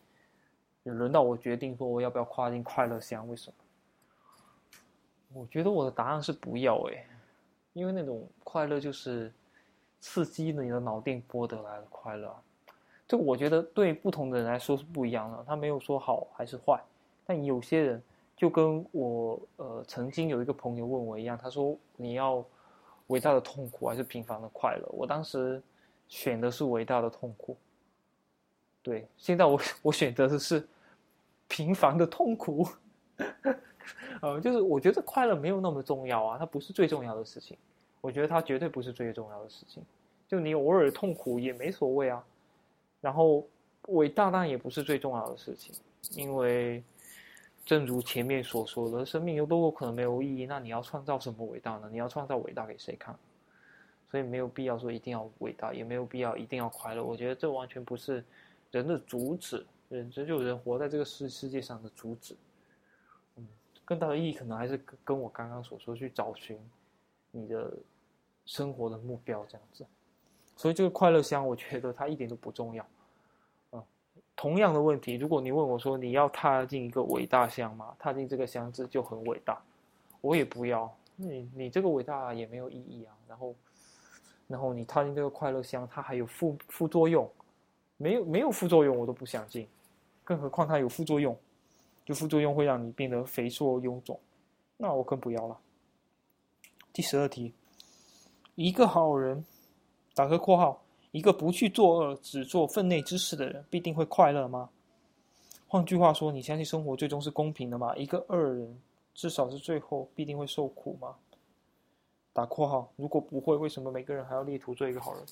[0.82, 3.26] 轮到我决定说我要不要跨进快乐乡？
[3.26, 3.54] 为什么？
[5.38, 7.06] 我觉得我的答案是不要诶，
[7.72, 9.32] 因为那种快乐就是
[10.00, 12.34] 刺激你的脑电波得来的快乐，
[13.06, 15.44] 这个我觉得对不同的人来说是不一样的。
[15.46, 16.82] 他没有说好还是坏，
[17.24, 18.02] 但有些人
[18.36, 22.44] 就跟我呃曾经有一个朋友问我一样，他说你要
[23.06, 24.88] 伟大的痛苦还是平凡的快乐？
[24.90, 25.62] 我当时
[26.08, 27.56] 选的是伟大的痛苦。
[28.82, 30.66] 对，现在我 我选择的是
[31.46, 32.66] 平凡的痛苦。
[34.20, 37.56] 呃，就是我觉得快乐没有那么重要啊，它不是最重要的事情。
[38.00, 39.82] 我觉得它绝对不是最重要的事情。
[40.26, 42.24] 就你偶尔痛苦也没所谓啊。
[43.00, 43.46] 然后
[43.88, 45.74] 伟大当然也不是最重要的事情，
[46.16, 46.82] 因为
[47.64, 50.46] 正如前面所说的，生命有多可能没有意义？
[50.46, 51.88] 那你要创造什么伟大呢？
[51.90, 53.16] 你要创造伟大给谁看？
[54.10, 57.04] 所以没有必要说一定要伟大，也没有必要一定要快乐。
[57.04, 58.24] 我觉得这完全不是
[58.70, 62.34] 人的主旨，人这就人活在这个世世界上的主旨。
[63.88, 66.60] 更大的意义可能还是跟跟我刚刚所说去找寻
[67.30, 67.72] 你的
[68.44, 69.86] 生活的目标这样子，
[70.56, 72.86] 所以这个快乐箱，我觉得它一点都不重要。
[73.72, 73.82] 嗯，
[74.36, 77.96] 同样的问题，如果你问我说你要踏进一个伟大箱吗？
[77.98, 79.58] 踏进这个箱子就很伟大，
[80.20, 80.94] 我也不要。
[81.16, 83.16] 你你这个伟大也没有意义啊。
[83.26, 83.54] 然后
[84.48, 87.26] 然后你踏进这个快乐箱，它还有副副作用，
[87.96, 89.66] 没有没有副作用我都不想进，
[90.24, 91.34] 更何况它有副作用。
[92.08, 94.18] 就副作用会让你变得肥硕臃肿，
[94.78, 95.58] 那我更不要了。
[96.90, 97.52] 第十二题，
[98.54, 99.44] 一个好人，
[100.14, 104.70] 打个括号，一个不去作恶、只做分内之事的人，必定会快乐吗？
[105.66, 107.94] 换句话说，你相信生活最终是公平的吗？
[107.94, 108.80] 一个恶人，
[109.12, 111.14] 至少是最后必定会受苦吗？
[112.32, 115.22] 打括号，如果不会，为什么每个人还要力图做一个好人？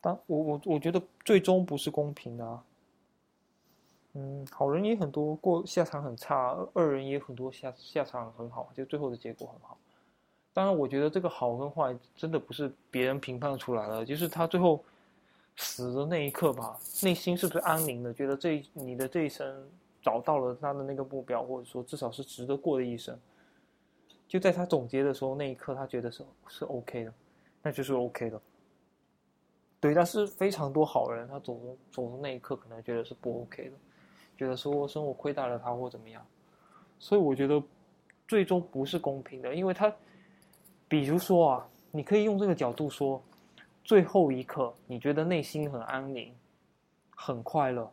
[0.00, 2.64] 但我我我觉得最终不是公平的啊。
[4.14, 9.76] 嗯，好人也很多，过下场很差；恶人也很多，下下场很好，就最后的结果很好。
[10.52, 14.84] 当然，我觉得这个好跟坏真的不是别人评判出来的，就是他最后
[15.56, 18.14] 死的那一刻吧，内心是不是安宁的？
[18.14, 19.68] 觉得这你的这一生
[20.00, 23.18] 找到了他的那个目标，或者说至少是值得过的一生。
[24.28, 27.12] 就在他总结的时候，那一刻他觉得是是 OK 的，
[27.62, 28.40] 那就是 OK 的。
[29.80, 33.76] 对，但是非常多好人，他走的走的那一刻，可能觉得是不 OK 的。
[34.36, 36.24] 觉得说生活亏待了他或怎么样，
[36.98, 37.62] 所以我觉得
[38.26, 39.94] 最终不是公平的，因为他，
[40.88, 43.22] 比如说啊，你可以用这个角度说，
[43.84, 46.34] 最后一刻你觉得内心很安宁，
[47.10, 47.90] 很快乐，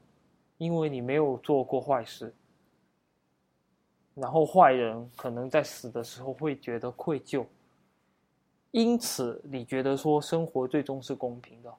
[0.57, 2.33] 因为你没有做过坏事，
[4.15, 7.45] 然后坏人可能在死的时候会觉得愧疚，
[8.71, 11.73] 因此你觉得说生活最终是公平的，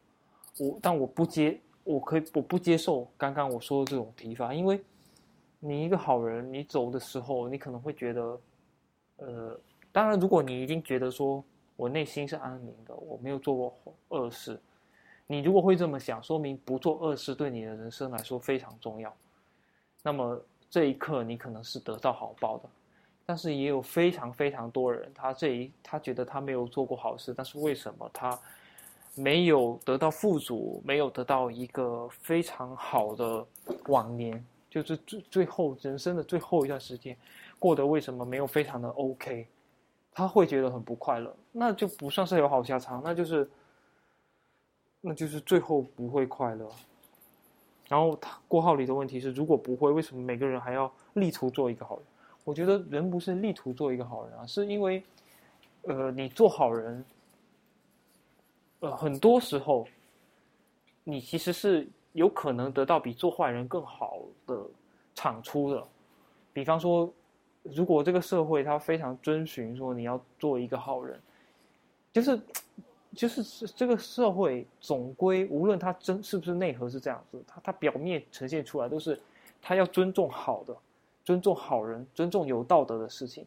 [0.59, 1.59] 我但我不接。
[1.85, 4.81] 我可以，我不接受刚刚我说的这种提法，因为
[5.59, 8.41] 你一个好人，你走的时候，你可能会觉得，
[9.17, 11.45] 呃，当然，如果你已经觉得说
[11.77, 13.77] 我内心是安宁的，我没有做过
[14.09, 14.61] 恶事，
[15.27, 19.13] 你如果会这么想，说明不做恶事对你的人生来说非常重要，
[20.03, 20.41] 那么
[20.71, 22.69] 这一刻你可能是得到好报的，
[23.27, 28.39] 但是也有非常非常多人，他这一他觉得他没有做过好事，但是为什么他？
[29.15, 33.47] 没有得到富足，没有得到一个非常好的
[33.89, 37.17] 晚年，就是最最后人生的最后一段时间，
[37.59, 39.47] 过得为什么没有非常的 OK？
[40.15, 43.51] 他会觉得很不快乐，那就不算是有好下场，那就是，
[45.01, 46.69] 那就是最后不会快乐。
[47.89, 52.05] 然后他括号里的问题是，如果不会，为什么每个人还要力图做一个好人？
[52.45, 55.03] 我觉得人不是力图做一个好人啊，是因为，
[55.83, 57.05] 呃，你做好人，
[58.83, 59.89] 呃，很多时候，
[61.03, 64.61] 你其实是有可能得到比做坏人更好的
[65.15, 65.83] 产出的，
[66.53, 67.13] 比方说。
[67.65, 71.17] 如果这个社会它非常遵循说你要做一个好人，
[72.13, 72.41] 就是，
[73.15, 79.17] 就是这个社会总归无论它真是不是内核是这样子，它它表面呈现出来都是，
[79.61, 80.77] 他要尊重好的，
[81.25, 83.47] 尊重好人，尊重有道德的事情，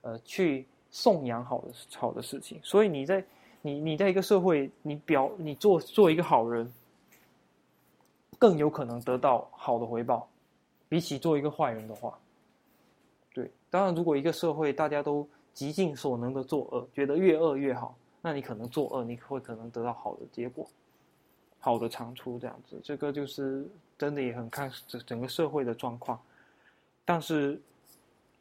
[0.00, 2.58] 呃，去颂扬好的好的事情。
[2.62, 3.22] 所以你在
[3.62, 6.72] 你你在一个社会，你表你做做一个好人，
[8.38, 10.28] 更有可能得到好的回报，
[10.88, 12.18] 比起做一个坏人的话。
[13.34, 20.66] 对，当然，如果一个社会大家都极尽所能的作恶，觉得越恶越好，那你可能作恶，你会可能得到好的结果，
[21.58, 22.80] 好的长处这样子。
[22.82, 23.68] 这个就是
[23.98, 26.18] 真的也很看整整个社会的状况。
[27.04, 27.60] 但是，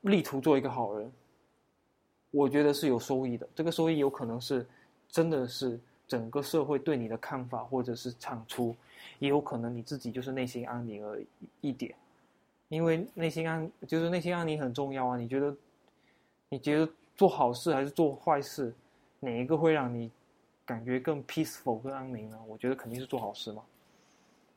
[0.01, 1.11] 力图做一个好人，
[2.31, 3.47] 我觉得是有收益的。
[3.53, 4.65] 这个收益有可能是
[5.09, 8.75] 真的是整个社会对你的看法，或者是产出，
[9.19, 11.21] 也有可能你自己就是内心安宁而
[11.61, 11.93] 一点。
[12.69, 15.17] 因为内心安，就是内心安宁很重要啊。
[15.17, 15.55] 你觉得，
[16.49, 18.71] 你觉得做好事还是做坏事，
[19.19, 20.11] 哪一个会让你
[20.65, 22.39] 感觉更 peaceful、更安宁呢？
[22.47, 23.63] 我觉得肯定是做好事嘛。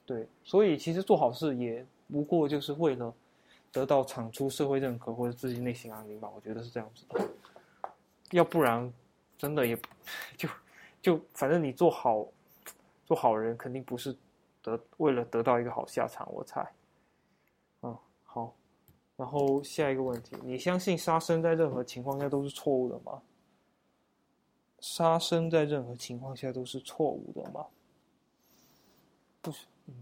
[0.05, 3.15] 对，所以其实做好事也不过就是为了
[3.73, 6.29] 得到产出社会认可或者自己内心安宁吧。
[6.37, 7.27] 我觉得是这样子的。
[8.33, 8.93] 要不然，
[9.43, 9.77] 真的也
[10.37, 10.49] 就
[11.01, 12.29] 就反正你做好
[13.05, 14.17] 做好人，肯定不是
[14.63, 16.65] 得为了得到一个好下场，我猜。
[17.81, 18.55] 嗯好，
[19.17, 23.21] 然后下一个问题，你相信杀生在任何情况下都是错误的吗？
[24.79, 27.67] 杀生在任何情况下都是错误的吗？
[29.41, 29.95] 不是，嗯，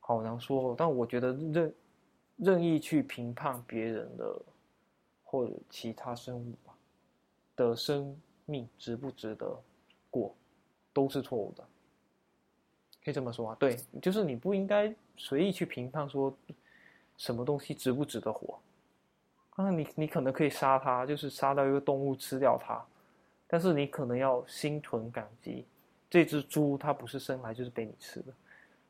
[0.00, 0.74] 好难说。
[0.76, 1.74] 但我觉得任
[2.36, 4.38] 任意去评判别人的
[5.24, 6.52] 或者其他生物
[7.68, 9.60] 的生命值不值得
[10.10, 10.34] 过，
[10.92, 11.64] 都是错误的。
[13.04, 13.56] 可以这么说啊？
[13.58, 16.36] 对，就是你不应该随意去评判说。
[17.16, 18.58] 什么东西值不值得活？
[19.50, 22.82] 啊，你你可能可以杀它，就是杀到一个动物吃掉它，
[23.46, 25.66] 但是你可能要心存感激，
[26.08, 28.32] 这只猪它不是生来就是被你吃的，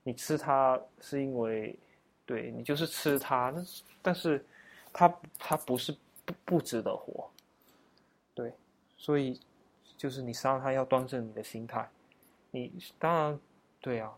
[0.05, 1.77] 你吃它是因为，
[2.25, 4.47] 对你就是吃它，但是但是
[4.93, 5.91] 它它不是
[6.25, 7.29] 不不值得活，
[9.01, 9.41] 所以
[9.97, 11.91] 就是你杀他要端正你的心态，
[12.53, 13.41] 你当然
[13.81, 14.15] 对啊，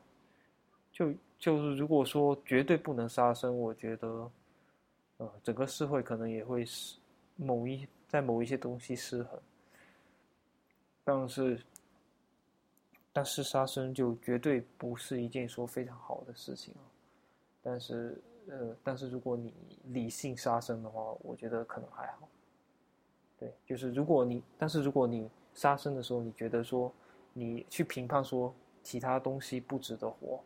[0.92, 1.14] 就。
[1.42, 4.30] 就是如果说绝对不能杀生，我觉得，
[5.16, 6.96] 呃，整个社会可能也会是
[7.34, 9.40] 某一在某一些东西失衡。
[11.02, 11.60] 但是，
[13.12, 16.86] 但是杀生就绝对不是一件说非常好的事情啊。
[17.60, 19.52] 但是，呃，但是如果你
[19.86, 22.28] 理性杀生的话，我觉得可能还好。
[23.42, 26.92] 对，就是如果你，但是如果你杀生的时候，你觉得说
[27.32, 30.40] 你去评判说其他东西不值得活。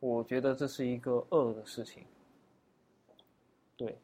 [0.00, 2.04] 我觉得这是一个恶的事情，
[3.76, 3.98] 对，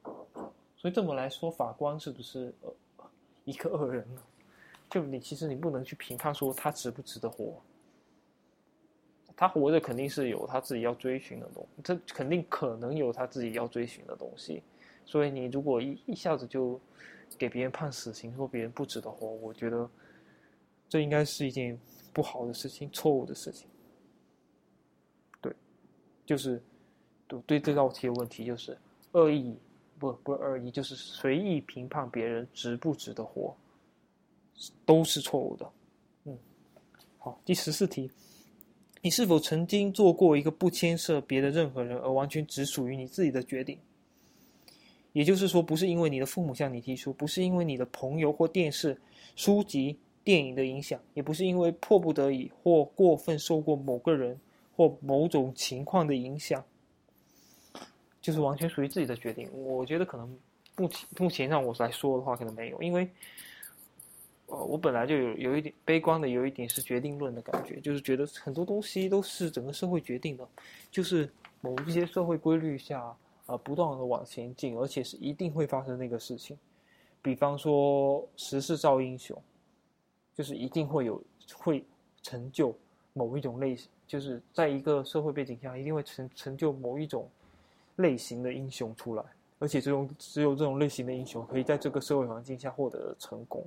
[0.77, 2.75] 所以这么来说，法官是不是恶
[3.47, 4.23] 一个恶人呢？
[4.91, 7.61] 就你其实你不能去评判说他值不值得活，
[9.35, 14.63] 他活着肯定是有他自己要追寻的东，这肯定可能有他自己要追寻的东西，
[15.07, 16.79] 所以你如果一一下子就
[17.37, 19.89] 给别人判死刑，说别人不值得活，我觉得
[20.89, 21.79] 这应该是一件
[22.13, 23.69] 不好的事情，错误的事情。
[25.41, 25.53] 对
[26.25, 26.63] 就是，
[27.27, 28.77] 对对这道题的问题就是
[29.13, 29.57] 恶意，
[29.99, 33.57] 不不是恶意，就是随意评判别人值不值得活，
[34.87, 35.71] 都是错误的。
[36.25, 36.39] 嗯，
[37.19, 38.11] 好，第十四题，
[39.03, 43.79] 你是否曾经做过一个不牵涉别的任何人而完全只属于你自己的决定？
[45.13, 49.01] 也就是说，不是因为你的父母向你提出，不是因为你的朋友或电视、
[49.37, 54.39] 书籍、电影的影响，也不是因为迫不得已或过分受过某个人。
[54.79, 56.65] 或某种情况的影响，
[58.23, 59.51] 就是完全属于自己的决定。
[59.53, 60.39] 我觉得可能
[60.77, 63.11] 目前目前让我来说的话，可能没有，因为，
[64.47, 70.49] 呃，我本来就有有一点悲观的，有一点是决定论的感觉，就是觉得很多东西都是整个社会决定的，
[70.93, 71.29] 就是
[71.61, 73.13] 某一些社会规律下，
[73.49, 76.57] 呃，不断的往前进，而且是一定会发生那个事情。
[77.23, 79.37] 比方说时势造英雄，
[80.35, 81.23] 就是一定会有
[81.55, 81.85] 会
[82.23, 82.75] 成就
[83.13, 83.89] 某一种类型。
[84.07, 87.29] 就是在一个社会背景下，一定会成成就某一种
[87.97, 89.25] 类型的英雄出来，
[89.59, 93.67] 而且这种只有这种类型的英雄可以在这个社会环境下获得成功。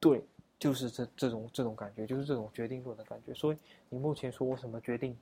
[0.00, 0.24] 对，
[0.58, 3.34] 就是这这种这种感觉，就是这种决定论的感觉。
[3.34, 3.56] 所以
[3.88, 5.16] 你目前说我什么决定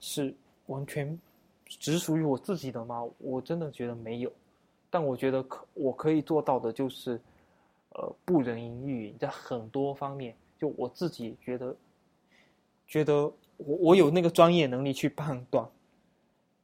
[0.00, 0.34] 是
[0.66, 1.18] 完全
[1.78, 3.04] 只属于我自己的吗？
[3.18, 4.32] 我真的觉得没有。
[4.90, 7.20] 但我觉得可我可以做到的就是，
[7.90, 11.74] 呃，不人云亦云，在很多方面，就我自己觉得，
[12.86, 13.22] 觉得
[13.56, 15.66] 我我有那个专业能力去判断，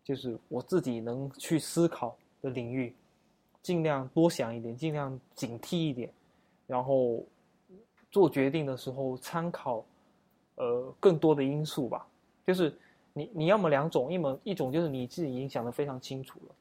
[0.05, 2.95] 就是我自己能去思考的领域，
[3.63, 6.13] 尽量多想一点，尽量警惕一点，
[6.67, 7.25] 然后
[8.11, 9.83] 做决定的时候参考，
[10.57, 12.07] 呃，更多的因素吧。
[12.47, 12.75] 就是
[13.19, 16.55] 你你要么两种，一么一种就是你自己已经想的非常清楚了，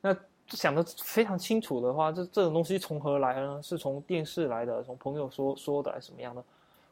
[0.00, 0.16] 那。
[0.48, 3.62] 想的非常清楚的话，这这种东西从何来呢？
[3.62, 6.44] 是从电视来的，从朋友说说的，还是什么样的？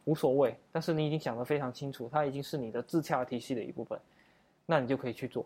[0.04, 0.56] 无所谓。
[0.72, 4.00] 但是你已经想的非常清楚，它已经是你的自洽体系的一部分，
[4.64, 5.44] 那你就可以去做。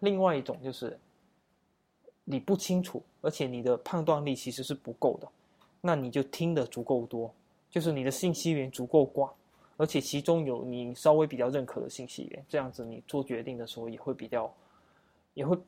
[0.00, 0.96] 另外一种就是
[2.24, 5.26] 你不清楚，而且你的判断力其实是不够的，
[5.80, 7.34] 那你就听得足够多，
[7.70, 9.32] 就是你的信息源足够广，
[9.76, 14.52] 而且其中有你稍微比较认可的信息源，这样子你做决定的时候也会比较，
[15.34, 15.58] 也会。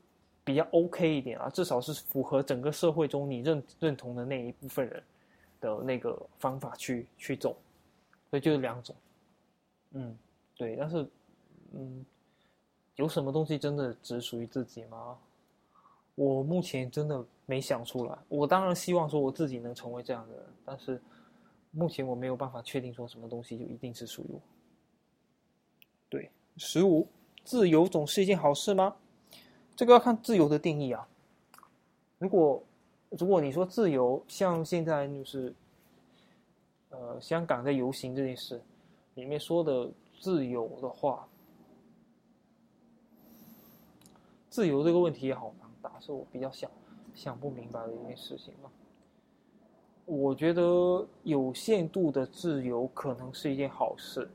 [0.45, 5.03] 比较 OK 一点啊，至少是符合整个社会中你认认同的那一部分人
[5.61, 7.55] 的那个方法去去走，
[8.31, 8.97] 所以就是两种，
[9.93, 10.19] 嗯，
[10.57, 11.07] 对，但是，
[11.75, 12.03] 嗯，
[12.97, 15.19] 有什么东西真的只属于自己吗？
[16.15, 18.19] 我目前真的没想出来。
[18.31, 20.99] 我当然希望说我自己能成为这样的人，但是
[21.71, 24.41] 目前我没有办法确定说什么东西就一定是属于我。
[26.09, 27.07] 对，十五，
[27.45, 28.97] 自由总是一件好事吗？
[29.77, 31.07] 这个要看自由的定义啊。
[32.19, 32.63] 如果
[33.11, 35.55] 如果你说自由，像现在就是，
[36.89, 38.61] 呃，香港在游行这件事
[39.15, 39.89] 里面说的
[40.19, 41.29] 自由的话，
[44.51, 46.71] 自由这个问题也好难答，是我比较想
[47.15, 48.71] 想不明白的一件事情吧。
[50.09, 54.29] 我觉得有限度的自由可能是一件好事，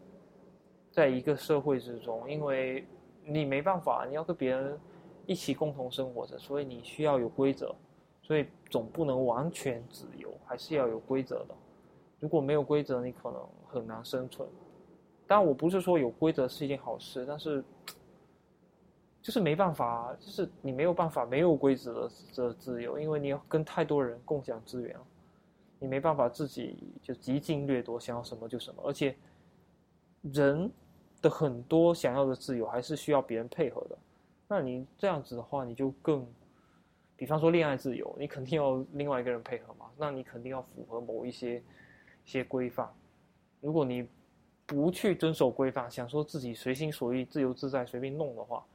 [0.91, 2.87] 在一个社会之中，因为
[3.25, 4.79] 你没办法，你要跟别人。
[5.25, 7.73] 一起共同生活着，所以你需要有规则，
[8.21, 11.55] 所以总不能完全自由，还是要有规则的。
[12.19, 14.45] 如果没有规则，你可能很难生存。
[15.25, 17.63] 当然，我不是说有规则是一件好事，但是
[19.21, 25.05] 就是没办法，就是你没有办法没有规则的自由，因为你要跟太多人共享资源了，
[25.83, 28.81] 你没办法自己就极尽掠夺，想要什么就什么。
[28.85, 29.13] 而且
[30.21, 30.71] 人
[31.21, 33.97] 的很多想要的自由，还是需要别人配合的。
[34.47, 36.25] 那你这样子的话，你就更，
[37.17, 41.61] 比方说恋爱自由，你肯定要另外一个人配合嘛，那你肯定要符合某一些
[42.23, 42.89] 些规范。
[43.59, 44.07] 如果你
[44.65, 48.65] 不去遵守规范，想说自己随心所欲、自由自在、随便弄的话，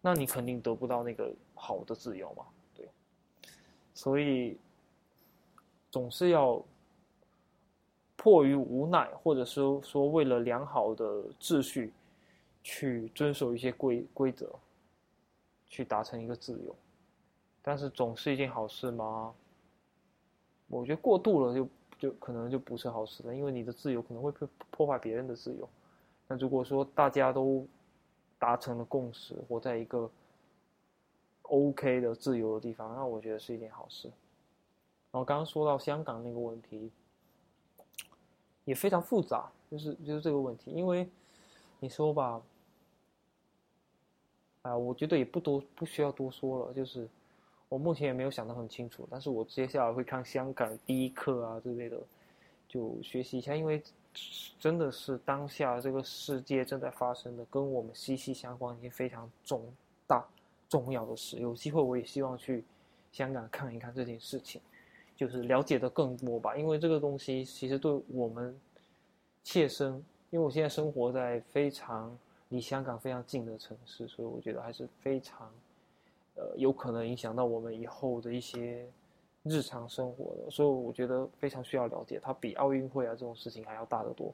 [0.00, 2.88] 那你肯定得不到那个好的自由嘛，对。
[3.92, 4.56] 所以
[5.96, 6.62] 总是要
[8.16, 11.90] 迫于无奈，或者说说为了良好的秩序，
[12.62, 14.54] 去遵守一些规规则。
[15.68, 16.74] 去达成一个自由，
[17.60, 19.34] 但是总是一件好事吗？
[20.68, 21.68] 我觉得过度了就
[21.98, 25.68] 就可能就不是好事了，因为你的自由可能会破破坏别人的自由。
[26.28, 27.66] 那如果说大家都
[28.38, 30.08] 达成了共识，活在一个
[31.42, 34.10] OK 的自由的地方，那我觉得是一件好事。
[35.16, 36.90] 然后刚刚说到香港那个问题，
[38.66, 41.08] 也非常复杂，就是就是这个问题，因为
[41.80, 42.42] 你说吧。
[44.60, 46.74] 啊，我觉得也不多，不需要多说了。
[46.74, 47.08] 就是
[47.70, 51.98] 我目前也没有想得很清楚，但是我接下来会看香港第一课啊之类的，
[52.68, 53.82] 就学习一下，因为
[54.58, 59.64] 真的是当下这个世界正在发生的，跟我们息息相关，一件非常重
[60.06, 60.22] 大
[60.68, 61.38] 重要的事。
[61.38, 62.62] 有机会我也希望去
[63.12, 64.60] 香港看一看这件事情，
[65.16, 66.56] 就是了解的更多吧。
[66.56, 68.56] 因为这个东西其实对我们
[69.42, 69.94] 切身，
[70.30, 72.16] 因为我现在生活在非常。
[72.50, 75.50] 离香港非常近的城市，所以我觉得还是非常，
[76.36, 78.86] 呃，有可能影响到我们以后的一些
[79.42, 84.32] 日常生活的，所以我觉得非常需要了解它，比奥运会啊这种事情还要大得多，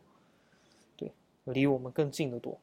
[0.95, 1.11] 对，
[1.45, 2.55] 离我们更近的多。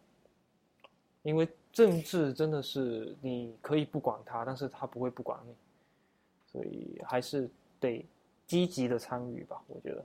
[1.23, 5.55] 因为政治真的是你可以不管它，但是它不会不管你，
[6.51, 7.49] 所以还是
[7.79, 8.05] 得
[8.45, 10.03] 积极的参与吧，我觉得。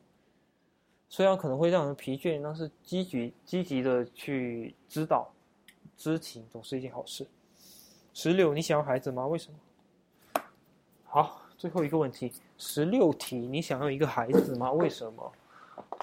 [1.09, 5.33] 虽然可能会让人疲倦，但是积极积极的去知道、
[5.97, 7.27] 知情总是一件好事。
[8.12, 9.27] 十六，你想要孩子吗？
[9.27, 10.43] 为什么？
[11.05, 14.72] 好，最后一个问题，十六题，你想要一个孩子吗？
[14.72, 15.33] 为什么？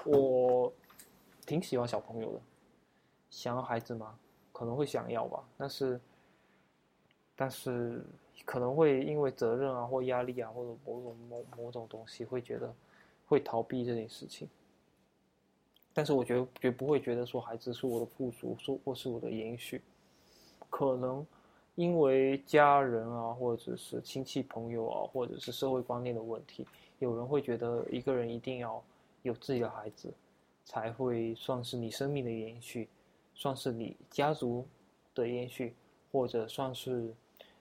[0.04, 0.72] 我
[1.46, 2.40] 挺喜欢小朋友的，
[3.28, 4.18] 想要孩子吗？
[4.52, 6.00] 可能会想要吧，但是，
[7.34, 8.04] 但是
[8.44, 12.74] 可能会因为责任啊或压力啊或者某种某某种东西会觉得
[13.26, 14.48] 会逃避这件事情。
[15.94, 19.82] 但是我觉得绝不会觉得说孩子是我的附属，说或是我的延续。
[20.70, 21.26] 可能
[21.74, 26.66] 因为家人啊，或者是亲戚朋友啊，或者是社会观念的问题，
[26.98, 28.82] 有人会觉得一个人一定要
[29.22, 30.10] 有自己的孩子，
[30.64, 32.88] 才会算是你生命的延续，
[33.34, 34.66] 算是你家族
[35.14, 35.74] 的延续，
[36.10, 37.12] 或者算是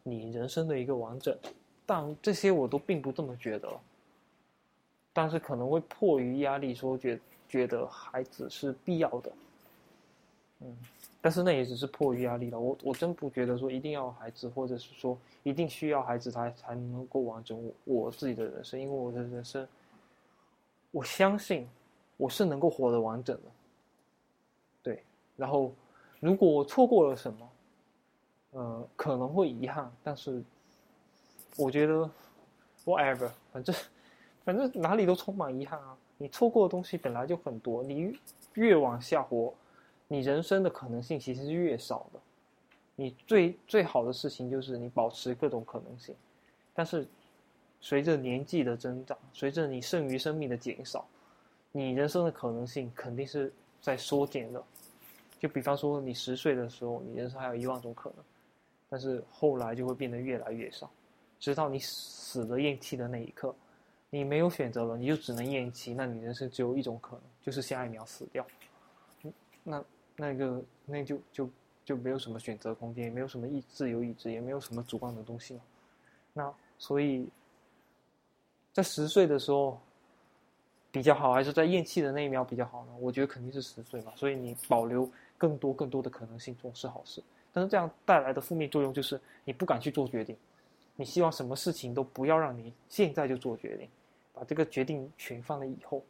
[0.04, 1.38] 你人生的一个完整。
[1.86, 3.70] 但这些我都并不这么觉得。
[5.14, 7.20] 但是可能会迫于压力说觉。
[7.52, 9.32] 觉得孩子是必要的，
[10.62, 10.78] 嗯，
[11.20, 12.58] 但是那也只是迫于压力了。
[12.58, 19.68] 我我真不觉得说一定要孩子，或者是说一定需要孩子才才能够完整我我自己的人生，因为我的人生，
[20.92, 21.68] 我相信
[22.16, 23.52] 我是能够活得完整的。
[24.82, 25.04] 对，
[25.36, 25.74] 然后
[26.22, 27.51] 如果我错过了什么，
[28.52, 30.44] 呃，可能会遗憾，但是
[31.58, 32.10] 我觉得
[32.86, 33.76] ，whatever，反正
[34.44, 35.98] 反正哪里都充满遗憾啊。
[36.18, 38.18] 你错过的东西本来就很多，你
[38.54, 39.54] 越往下活，
[40.08, 42.20] 你人生的可能性其实是越少的。
[42.96, 46.14] 你最最好的事情就是你保持各种可能性，
[46.74, 47.08] 但是
[47.80, 51.08] 随着年纪的增长，随着你剩余生命的减少，
[51.72, 54.62] 你人生的可能性肯定是在缩减的。
[55.40, 58.24] 就比方说，你十岁的时候，你人生还有一万种可能，
[58.92, 60.92] 但是后来就会变得越来越少，
[61.40, 63.56] 直到你死的咽气的那一刻。
[64.10, 65.94] 你没有选择了，你就只能咽气。
[65.94, 68.46] 那你人生只有一种可能，就是下一秒死掉。
[69.64, 69.82] 那
[70.18, 71.50] 那个那就就
[71.86, 75.62] 就没有什么选择空间，也没有什么意自由意志，也没有什么主观的东西了。
[76.34, 77.26] 那所以，
[78.74, 79.80] 在十岁的时候
[80.92, 82.92] 比较好，还是在咽气的那一秒比较好呢？
[83.00, 84.12] 我觉得肯定是十岁嘛。
[84.18, 87.24] 所以你保留更多更多的可能性，总是好事。
[87.54, 90.36] 但是这样带来的负面作用就是你不敢去做决定，
[90.96, 93.88] 你希望什么事情都不要让你现在就做决定。
[94.34, 96.02] 把这个决定权放在以后，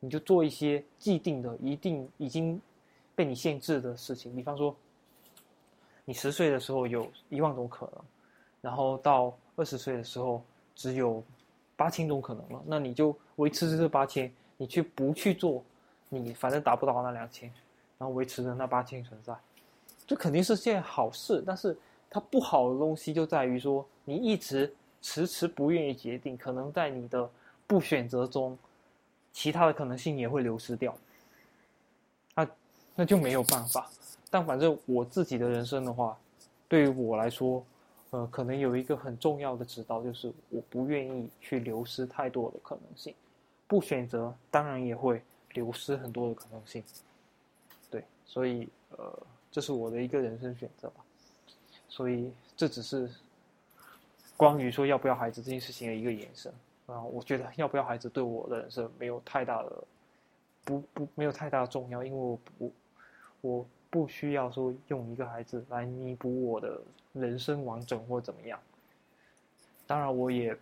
[0.00, 2.60] 你就做一些既定的、一定已经
[3.14, 4.34] 被你限制的事情。
[4.34, 4.74] 比方说，
[6.04, 8.04] 你十岁的时候有一万种可能，
[8.60, 10.42] 然后到二十岁的时候
[10.74, 11.22] 只有
[11.76, 15.62] 八千种可能了，那你就维持这八千，你去不去做，
[16.08, 17.48] 你反正达不到那两千，
[17.98, 19.32] 然后维持着那八千存在，
[20.10, 21.40] 这肯定是件好事。
[21.46, 21.78] 但是
[22.10, 27.30] 它不好的东西就在于说，你一直迟迟不愿意决定，可能在你的。
[27.70, 28.58] 不选择中，
[29.32, 30.92] 其他的可能性也会流失掉。
[32.34, 32.48] 那
[32.96, 33.88] 那就没有办法。
[34.28, 36.18] 但反正我自己的人生的话，
[36.66, 37.64] 对于我来说，
[38.10, 43.14] 呃，可能有一个很重要的指导，就是我不愿意去流失太多的可能性。
[43.68, 46.82] 不选择，当然也会流失很多的可能性。
[47.88, 49.16] 对，所以呃，
[49.50, 51.04] 这是我的一个人生选择吧。
[51.88, 53.10] 所以这只是
[54.36, 56.52] 关于说要不要孩子这件事情的一个延伸。
[56.86, 59.84] 啊，我觉得要不要孩子对我的人生没有太大的，
[60.64, 62.72] 不不没有太大的重要，因为我不
[63.42, 66.80] 我不需要说用一个孩子来弥补我的
[67.12, 68.58] 人生完整或怎么样。
[69.86, 70.56] 当然，我也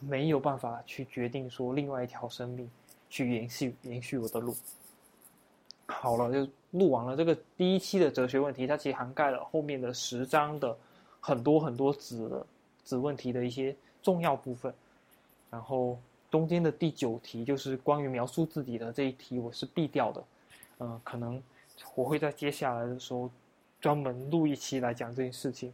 [0.00, 2.70] 没有办法去决定说另外一条生命
[3.10, 4.56] 去延续延续我的路。
[5.86, 10.76] 好了，就录完了这个第一期的哲学问题，它其实涵盖了后面的十章的
[11.20, 12.44] 很多很多子
[12.82, 14.72] 子问题的一些重要部分。
[15.50, 15.96] 然后
[16.30, 20.24] 中间的第九题就是关于描述自己的这一题，我是避掉的。
[20.80, 21.40] 嗯，可能
[21.94, 23.30] 我会在接下来的时候
[23.80, 25.72] 专门录一期来讲这件事情。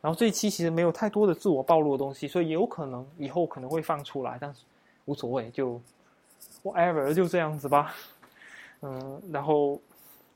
[0.00, 4.62] 然后这一期其实没有太多的自我暴露的东西，所以也有可能以后可能会放出来，但是
[5.04, 5.78] 无所谓，就
[6.62, 7.94] whatever 就这样子吧。
[8.80, 9.80] 嗯，然后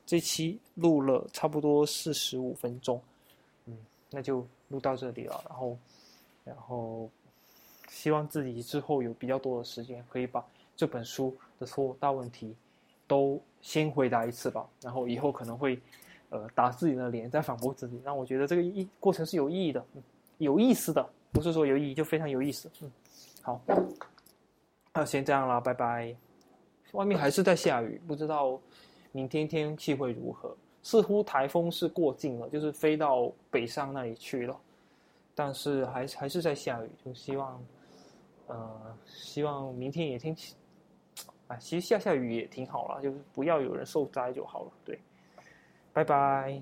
[0.05, 3.01] 这期录了差不多四十五分钟，
[3.65, 3.77] 嗯，
[4.09, 5.43] 那就录到这里了。
[5.49, 5.77] 然后，
[6.43, 7.09] 然后。
[7.87, 10.43] 希望自己之后有比较多的时间，可以把
[10.75, 12.53] 这本书的所有大问题
[13.07, 14.67] 都先回答一次吧。
[14.81, 15.79] 然后以后可能会，
[16.29, 18.01] 呃，打自己的脸再反驳自己。
[18.03, 19.85] 让我觉得这个一过程是有意义的，
[20.39, 22.69] 有意思的，不是说有意义就非常有意思。
[22.81, 22.91] 嗯，
[23.41, 23.61] 好，
[24.91, 26.13] 那先这样了，拜拜。
[26.95, 28.59] 外面还是在下雨，不知道
[29.11, 30.55] 明天天气会如何。
[30.81, 34.59] 似乎台风是过境了，就是飞到北上那里去了，
[35.33, 37.63] 但是还还是在下雨，就希望。
[38.47, 40.55] 呃，希望明天也天气，
[41.47, 44.71] 啊，其实下下雨也挺好了，就是不要有人受灾就好了。
[44.85, 44.99] 对，
[45.91, 46.61] 拜拜。